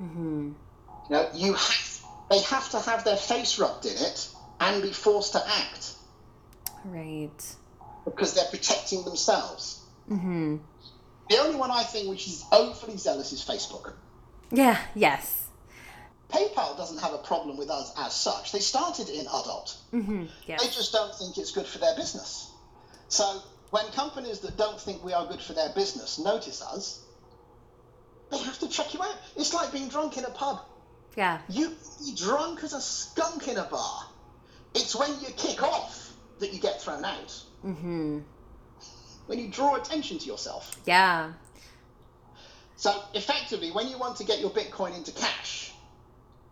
[0.00, 0.52] Mm-hmm.
[1.08, 4.28] You know, you have, they have to have their face rubbed in it
[4.60, 5.94] and be forced to act
[6.84, 7.28] Right.
[8.04, 9.80] because they're protecting themselves.
[10.10, 10.56] Mm-hmm.
[11.28, 13.92] The only one I think which is overly zealous is Facebook.
[14.50, 14.78] Yeah.
[14.94, 15.46] Yes.
[16.30, 18.52] PayPal doesn't have a problem with us as such.
[18.52, 19.76] They started in adult.
[19.92, 20.26] Mm-hmm.
[20.46, 22.50] They just don't think it's good for their business.
[23.08, 27.04] So when companies that don't think we are good for their business notice us,
[28.30, 29.16] they have to check you out.
[29.36, 30.60] It's like being drunk in a pub.
[31.16, 31.40] Yeah.
[31.48, 31.70] You
[32.04, 34.04] be drunk as a skunk in a bar.
[34.74, 37.42] It's when you kick off that you get thrown out.
[37.64, 38.20] Mm-hmm.
[39.26, 40.76] When you draw attention to yourself.
[40.86, 41.32] Yeah.
[42.76, 45.72] So effectively, when you want to get your Bitcoin into cash,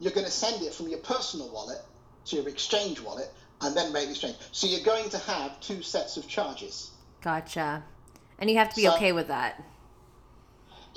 [0.01, 1.79] you're going to send it from your personal wallet
[2.26, 4.37] to your exchange wallet and then make the exchange.
[4.53, 6.91] So you're going to have two sets of charges.
[7.22, 7.83] Gotcha.
[8.39, 9.62] And you have to be So- okay with that.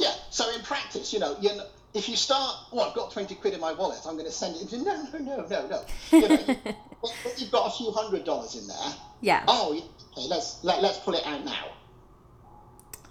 [0.01, 0.13] Yeah.
[0.31, 3.53] So in practice, you know, you know, if you start, oh, I've got 20 quid
[3.53, 5.81] in my wallet, I'm going to send it no, no, no, no, no.
[6.11, 6.37] You know,
[7.01, 9.43] when you've got a few hundred dollars in there, Yeah.
[9.47, 11.65] oh, okay, let's, let, let's pull it out now.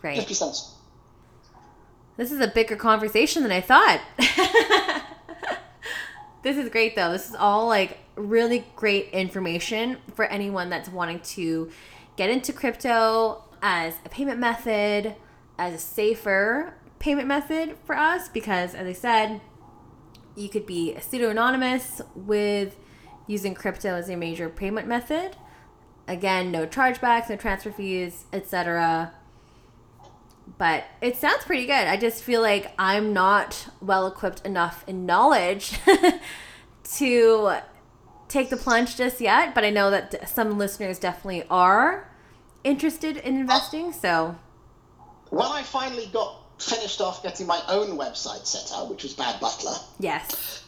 [0.02, 0.18] Right.
[0.18, 0.74] 50 cents.
[2.16, 4.00] This is a bigger conversation than I thought.
[6.42, 7.12] this is great though.
[7.12, 11.70] This is all like really great information for anyone that's wanting to
[12.16, 15.14] get into crypto as a payment method,
[15.58, 19.40] as a safer payment method for us because as I said,
[20.36, 22.76] you could be pseudo anonymous with
[23.26, 25.36] using crypto as a major payment method.
[26.06, 29.12] Again, no chargebacks, no transfer fees, etc
[30.58, 31.86] but it sounds pretty good.
[31.86, 35.78] I just feel like I'm not well equipped enough in knowledge
[36.96, 37.52] to
[38.28, 42.10] take the plunge just yet, but I know that some listeners definitely are.
[42.64, 43.92] interested in investing.
[43.92, 44.36] So
[45.30, 49.40] When I finally got finished off getting my own website set up, which was Bad
[49.40, 50.64] Butler, yes,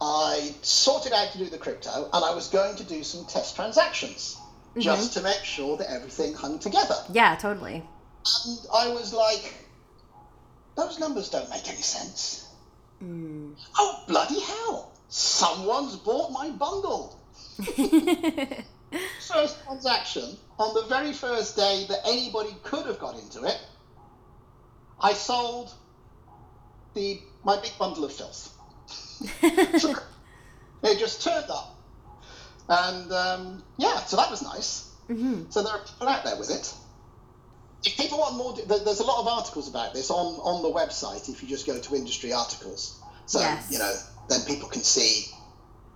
[0.00, 3.56] I sorted out to do the crypto and I was going to do some test
[3.56, 4.36] transactions
[4.78, 6.96] just to make sure that everything hung together.
[7.12, 7.82] yeah, totally.
[8.46, 9.54] And I was like,
[10.76, 12.48] those numbers don't make any sense.
[13.02, 13.54] Mm.
[13.78, 14.92] Oh, bloody hell!
[15.08, 17.18] Someone's bought my bundle.
[19.28, 23.60] First transaction, on the very first day that anybody could have got into it,
[25.00, 25.72] I sold
[26.94, 28.50] the my big bundle of filth.
[29.42, 31.76] it just turned up.
[32.68, 34.90] And um, yeah, so that was nice.
[35.06, 36.72] hmm So there are people out there with it.
[37.84, 41.28] If people want more, there's a lot of articles about this on, on the website
[41.28, 42.98] if you just go to industry articles.
[43.26, 43.70] So, Yes.
[43.70, 43.92] you know,
[44.30, 45.30] then people can see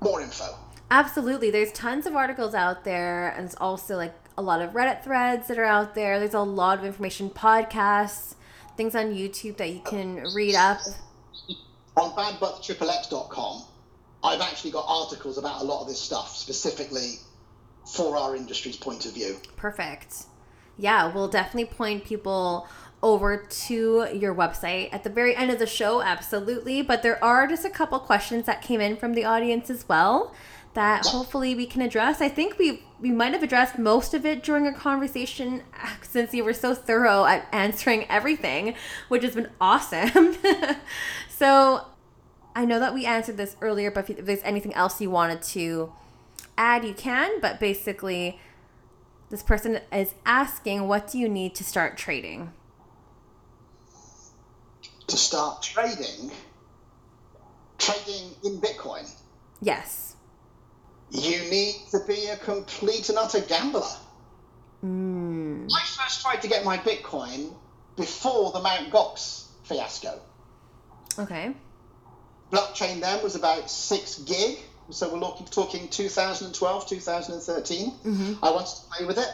[0.02, 0.44] more info.
[0.90, 1.50] Absolutely.
[1.50, 5.48] There's tons of articles out there, and it's also like a lot of Reddit threads
[5.48, 6.18] that are out there.
[6.18, 8.34] There's a lot of information, podcasts,
[8.78, 10.78] things on YouTube that you can read up.
[11.96, 13.64] On badbutlerxxx.com,
[14.24, 17.16] I've actually got articles about a lot of this stuff specifically
[17.92, 19.36] for our industry's point of view.
[19.56, 20.24] Perfect.
[20.78, 22.68] Yeah, we'll definitely point people
[23.02, 26.80] over to your website at the very end of the show, absolutely.
[26.82, 30.32] But there are just a couple questions that came in from the audience as well
[30.74, 32.20] that hopefully we can address.
[32.20, 35.62] I think we we might have addressed most of it during our conversation
[36.02, 38.74] since you were so thorough at answering everything,
[39.08, 40.36] which has been awesome.
[41.28, 41.86] so
[42.54, 45.92] I know that we answered this earlier, but if there's anything else you wanted to
[46.56, 47.40] add, you can.
[47.40, 48.40] But basically,
[49.30, 52.52] this person is asking, what do you need to start trading?
[55.06, 56.30] To start trading,
[57.78, 59.10] trading in Bitcoin,
[59.60, 60.07] Yes.
[61.10, 63.86] You need to be a complete and utter gambler.
[64.84, 65.68] Mm.
[65.74, 67.52] I first tried to get my Bitcoin
[67.96, 68.92] before the Mt.
[68.92, 70.20] Gox fiasco.
[71.18, 71.52] Okay.
[72.52, 74.58] Blockchain then was about six gig,
[74.90, 77.90] so we're talking 2012, 2013.
[77.90, 79.28] hmm I wanted to play with it.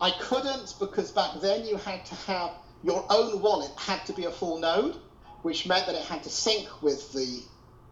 [0.00, 2.52] I couldn't because back then you had to have
[2.82, 4.96] your own wallet had to be a full node,
[5.42, 7.42] which meant that it had to sync with the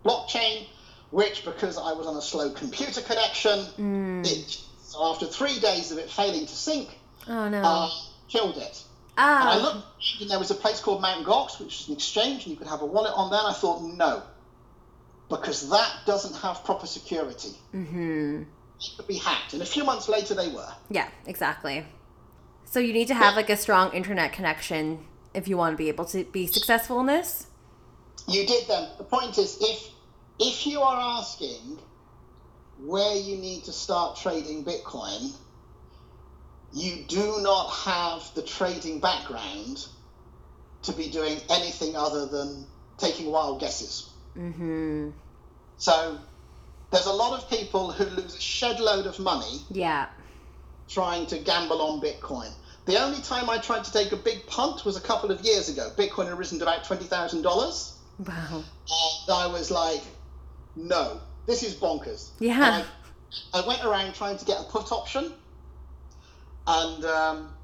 [0.05, 0.67] blockchain,
[1.11, 4.27] which because I was on a slow computer connection, Mm.
[4.27, 6.89] it so after three days of it failing to sync,
[7.29, 7.61] Oh no.
[7.63, 7.91] uh,
[8.29, 8.83] killed it.
[9.19, 9.63] And I ah.
[9.63, 11.27] looked, and there was a place called Mt.
[11.27, 13.41] Gox, which was an exchange, and you could have a wallet on there.
[13.41, 14.23] And I thought, no,
[15.29, 17.51] because that doesn't have proper security.
[17.73, 18.43] hmm
[18.81, 19.55] It could be hacked.
[19.55, 20.73] And a few months later, they were.
[20.89, 21.85] Yeah, exactly.
[22.65, 25.05] So you need to have like a strong internet connection
[25.35, 27.47] if you want to be able to be successful in this.
[28.29, 28.89] You did them.
[28.99, 29.91] The point is, if
[30.39, 31.79] if you are asking
[32.79, 35.35] where you need to start trading Bitcoin,
[36.73, 39.85] you do not have the trading background
[40.83, 42.67] to be doing anything other than
[42.99, 44.09] taking wild guesses.
[44.37, 45.11] hmm
[45.77, 46.19] So
[46.91, 50.07] there's a lot of people who lose a shed load of money Yeah.
[50.89, 52.51] trying to gamble on Bitcoin.
[52.87, 55.69] The only time I tried to take a big punt was a couple of years
[55.69, 55.91] ago.
[55.97, 58.63] Bitcoin had risen to about twenty thousand dollars, Wow.
[58.65, 60.03] and I was like,
[60.79, 62.85] "No, this is bonkers." Yeah.
[63.53, 65.33] I, I went around trying to get a put option,
[66.67, 67.55] and um,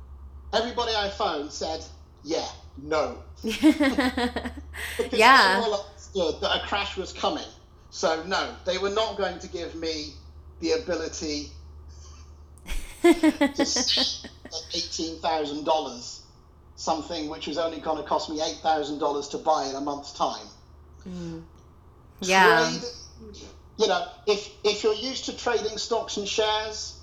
[0.53, 1.85] everybody I phoned said,
[2.23, 2.47] "Yeah,
[2.83, 3.65] no," because
[5.12, 5.61] yeah.
[5.61, 7.47] they all understood that a crash was coming.
[7.91, 10.15] So no, they were not going to give me
[10.61, 11.51] the ability
[13.03, 16.23] to sell at eighteen thousand dollars
[16.77, 19.81] something which was only going to cost me eight thousand dollars to buy in a
[19.81, 20.47] month's time.
[21.09, 21.43] Mm.
[22.21, 22.69] Yeah.
[22.69, 22.91] Trade,
[23.79, 27.01] you know, if if you're used to trading stocks and shares,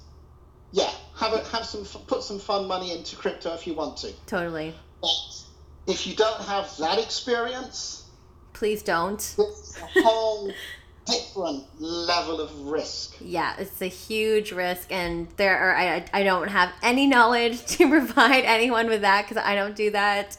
[0.72, 4.14] yeah, have a, have some put some fun money into crypto if you want to.
[4.28, 4.74] Totally.
[5.02, 5.44] But
[5.88, 8.06] if you don't have that experience,
[8.54, 9.20] Please don't.
[9.20, 10.52] it's a whole
[11.06, 13.16] different level of risk.
[13.20, 17.90] Yeah, it's a huge risk, and there are I, I don't have any knowledge to
[17.90, 20.38] provide anyone with that because I don't do that.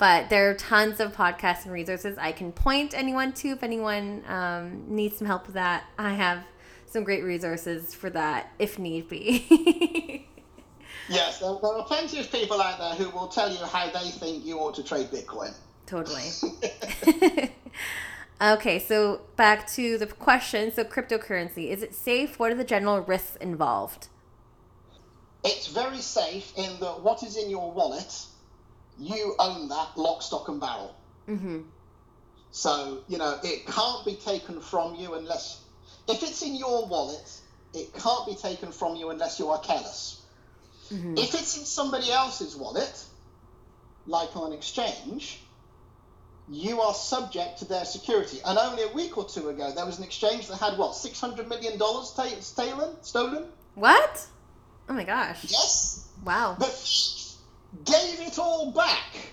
[0.00, 4.24] But there are tons of podcasts and resources I can point anyone to if anyone
[4.26, 5.84] um, needs some help with that.
[5.98, 6.42] I have
[6.86, 10.26] some great resources for that if need be.
[11.10, 14.10] Yes, there, there are plenty of people out there who will tell you how they
[14.10, 15.52] think you ought to trade Bitcoin.
[15.84, 16.22] totally.
[18.40, 20.72] okay, so back to the question.
[20.72, 22.38] So, cryptocurrency is it safe?
[22.38, 24.06] What are the general risks involved?
[25.44, 28.26] It's very safe in that what is in your wallet,
[29.00, 30.94] you own that lock, stock, and barrel.
[31.28, 31.60] Mm-hmm.
[32.52, 35.62] So, you know, it can't be taken from you unless,
[36.08, 37.40] if it's in your wallet,
[37.72, 40.20] it can't be taken from you unless you are careless.
[40.92, 41.16] Mm-hmm.
[41.16, 43.04] If it's in somebody else's wallet,
[44.06, 45.40] like on an exchange,
[46.48, 48.40] you are subject to their security.
[48.44, 51.20] And only a week or two ago, there was an exchange that had what six
[51.20, 52.96] hundred million dollars ta- stolen.
[53.02, 53.44] Stolen.
[53.76, 54.26] What?
[54.88, 55.44] Oh my gosh.
[55.44, 56.08] Yes.
[56.24, 56.56] Wow.
[56.58, 56.66] The
[57.84, 59.32] gave it all back.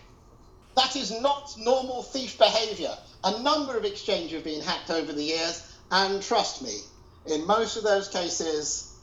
[0.75, 2.95] That is not normal thief behavior.
[3.23, 6.77] A number of exchanges have been hacked over the years, and trust me,
[7.25, 8.93] in most of those cases,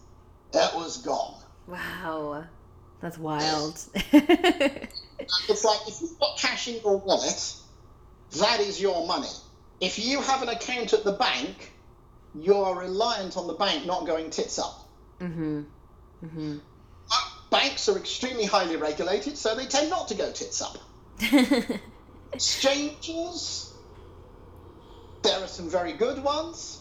[0.52, 1.34] it was gone.
[1.66, 2.44] Wow.
[3.00, 3.78] That's wild.
[3.94, 7.54] it's like if you've got cash in your wallet,
[8.38, 9.28] that is your money.
[9.80, 11.72] If you have an account at the bank,
[12.34, 14.88] you're reliant on the bank not going tits up.
[15.20, 15.62] mm-hmm.
[16.24, 16.58] Mm-hmm.
[17.54, 20.76] Banks are extremely highly regulated, so they tend not to go tits up.
[22.32, 23.72] Exchanges,
[25.22, 26.80] there are some very good ones,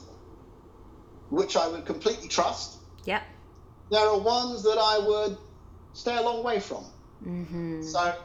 [1.29, 2.75] which I would completely trust.
[3.05, 3.21] yep.
[3.91, 5.37] There are ones that I would
[5.93, 6.85] stay a long way from.
[7.23, 7.83] Mm-hmm.
[7.83, 8.15] So,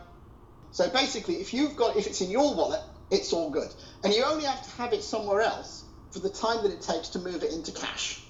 [0.70, 2.80] so basically, if you've got, if it's in your wallet,
[3.10, 3.68] it's all good,
[4.02, 7.08] and you only have to have it somewhere else for the time that it takes
[7.08, 8.22] to move it into cash.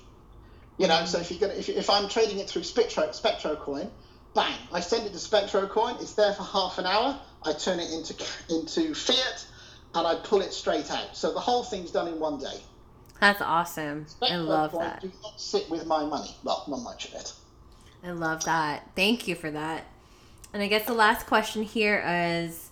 [0.77, 3.91] You know, so if you're gonna, if, if I'm trading it through Spectro, SpectroCoin,
[4.39, 6.01] bang, I send it to SpectroCoin.
[6.01, 7.19] It's there for half an hour.
[7.45, 8.15] I turn it into
[8.49, 9.47] into fiat,
[9.95, 11.17] and I pull it straight out.
[11.17, 12.61] So the whole thing's done in one day.
[13.21, 14.07] That's awesome.
[14.23, 15.01] I love SpectroCoin that.
[15.01, 16.37] Do not sit with my money.
[16.45, 17.33] Well, not much of it.
[18.05, 18.89] I love that.
[18.95, 19.87] Thank you for that.
[20.53, 22.71] And I guess the last question here is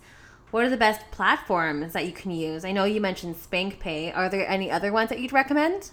[0.52, 2.64] what are the best platforms that you can use?
[2.64, 4.16] I know you mentioned SpankPay.
[4.16, 5.90] Are there any other ones that you'd recommend?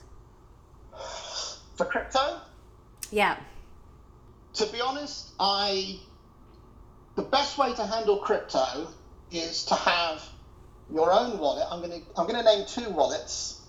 [1.76, 2.40] For crypto,
[3.10, 3.38] Yeah.
[4.54, 6.00] To be honest, I
[7.16, 8.88] the best way to handle crypto
[9.32, 10.24] is to have
[10.92, 11.66] your own wallet.
[11.72, 13.62] I'm gonna I'm gonna name two wallets.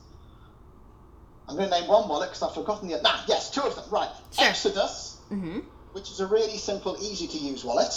[1.48, 3.02] I'm gonna name one wallet because I've forgotten the other.
[3.02, 3.84] Nah, yes, two of them.
[3.90, 4.46] Right, Sure.
[4.48, 5.60] Exodus, Mm-hmm.
[5.92, 7.92] which is a really simple, easy to use wallet.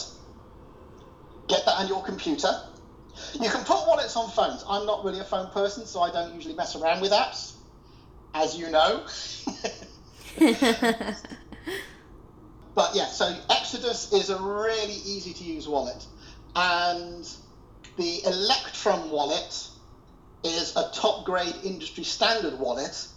[1.48, 2.50] Get that on your computer.
[3.34, 4.64] You can put wallets on phones.
[4.70, 7.54] I'm not really a phone person, so I don't usually mess around with apps,
[8.34, 9.06] as you know.
[12.78, 16.06] But yeah, so Exodus is a really easy to use wallet.
[16.56, 17.28] And
[17.98, 19.68] the Electrum wallet
[20.44, 23.08] is a top grade industry standard wallet,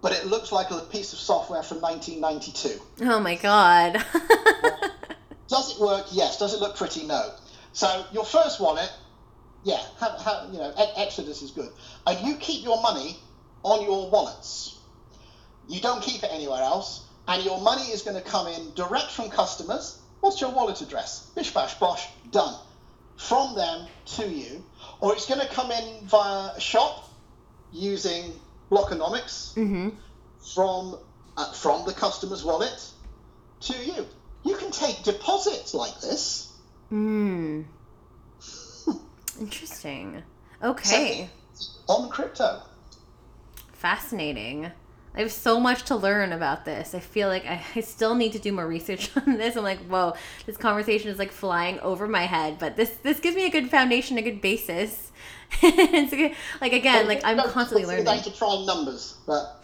[0.00, 3.08] but it looks like a piece of software from 1992.
[3.10, 3.94] oh my god.
[5.48, 6.06] Does it work?
[6.12, 6.38] Yes.
[6.38, 7.04] Does it look pretty?
[7.04, 7.34] No.
[7.72, 8.92] So your first wallet,
[9.64, 11.70] yeah, have, have, you know, Exodus is good.
[12.06, 13.18] And you keep your money
[13.64, 14.78] on your wallets.
[15.68, 19.10] You don't keep it anywhere else, and your money is going to come in direct
[19.10, 20.00] from customers.
[20.20, 21.30] What's your wallet address?
[21.34, 22.54] Bish bash bosh, done.
[23.16, 24.64] From them to you,
[25.00, 27.10] or it's going to come in via a shop
[27.72, 28.32] using
[28.70, 29.90] Blockonomics mm-hmm.
[30.54, 30.98] from
[31.36, 32.82] uh, from the customer's wallet
[33.60, 34.06] to you.
[34.44, 36.52] You can take deposits like this.
[36.90, 37.66] Mm.
[39.40, 40.22] Interesting.
[40.62, 41.28] Okay.
[41.88, 42.62] on crypto.
[43.72, 44.70] Fascinating.
[45.14, 46.94] I have so much to learn about this.
[46.94, 49.56] I feel like I, I still need to do more research on this.
[49.56, 50.14] I'm like, whoa,
[50.46, 52.58] this conversation is like flying over my head.
[52.58, 55.12] But this this gives me a good foundation, a good basis.
[55.62, 58.04] it's good, like again, like I'm constantly learning.
[58.04, 59.56] down to try numbers, but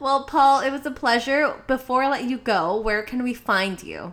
[0.00, 1.62] well, Paul, it was a pleasure.
[1.68, 4.12] Before I let you go, where can we find you?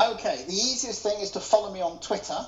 [0.00, 0.44] okay.
[0.46, 2.38] The easiest thing is to follow me on Twitter,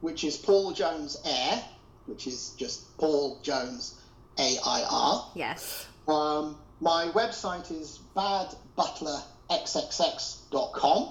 [0.00, 1.62] which is Paul Jones Air,
[2.10, 3.94] which is just Paul Jones
[4.38, 5.30] A I R.
[5.34, 5.86] Yes.
[6.08, 11.08] Um, my website is badbutlerxxx.com,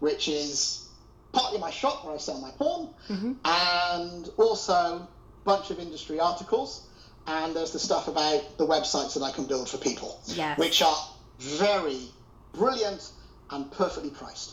[0.00, 0.88] which is
[1.32, 3.36] partly my shop where I sell my porn, Mhm.
[3.44, 5.08] and also a
[5.44, 6.82] bunch of industry articles.
[7.26, 10.58] And there's the stuff about the websites that I can build for people, Yes.
[10.58, 12.12] which are very
[12.52, 13.10] brilliant
[13.50, 14.50] and perfectly priced.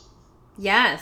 [0.58, 1.02] Yes.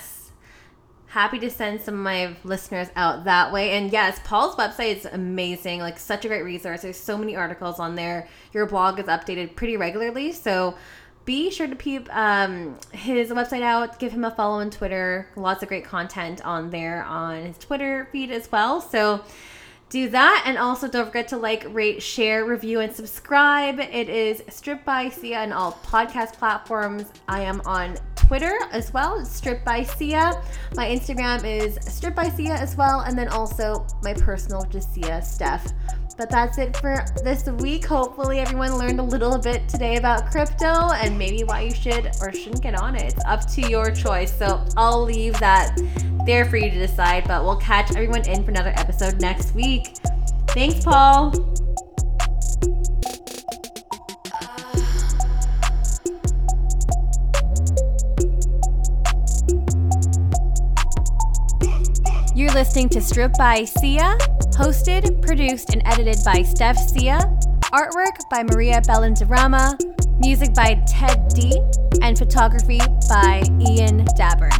[1.09, 3.71] Happy to send some of my listeners out that way.
[3.71, 5.79] And yes, Paul's website is amazing.
[5.79, 6.83] Like, such a great resource.
[6.83, 8.27] There's so many articles on there.
[8.53, 10.31] Your blog is updated pretty regularly.
[10.31, 10.75] So
[11.25, 13.99] be sure to peep um, his website out.
[13.99, 15.27] Give him a follow on Twitter.
[15.35, 18.79] Lots of great content on there on his Twitter feed as well.
[18.79, 19.23] So
[19.89, 20.43] do that.
[20.45, 23.79] And also don't forget to like rate share review and subscribe.
[23.79, 27.05] It is strip by sia on all podcast platforms.
[27.27, 30.41] I am on twitter as well strip by sia.
[30.75, 33.01] My instagram is strip by sia as well.
[33.01, 35.73] And then also my personal is sia steph
[36.19, 40.91] but that's it for this week hopefully everyone learned a little bit today about crypto
[40.93, 44.37] and maybe why you should or shouldn't get on it it's up to your choice
[44.37, 45.75] so i'll leave that
[46.25, 49.95] there for you to decide, but we'll catch everyone in for another episode next week.
[50.49, 51.33] Thanks, Paul.
[62.39, 64.15] You're listening to Strip by Sia,
[64.55, 67.17] hosted, produced, and edited by Steph Sia,
[67.73, 69.77] artwork by Maria Bellandirama,
[70.21, 71.61] music by Ted D,
[72.01, 72.79] and photography
[73.09, 74.55] by Ian Dabern.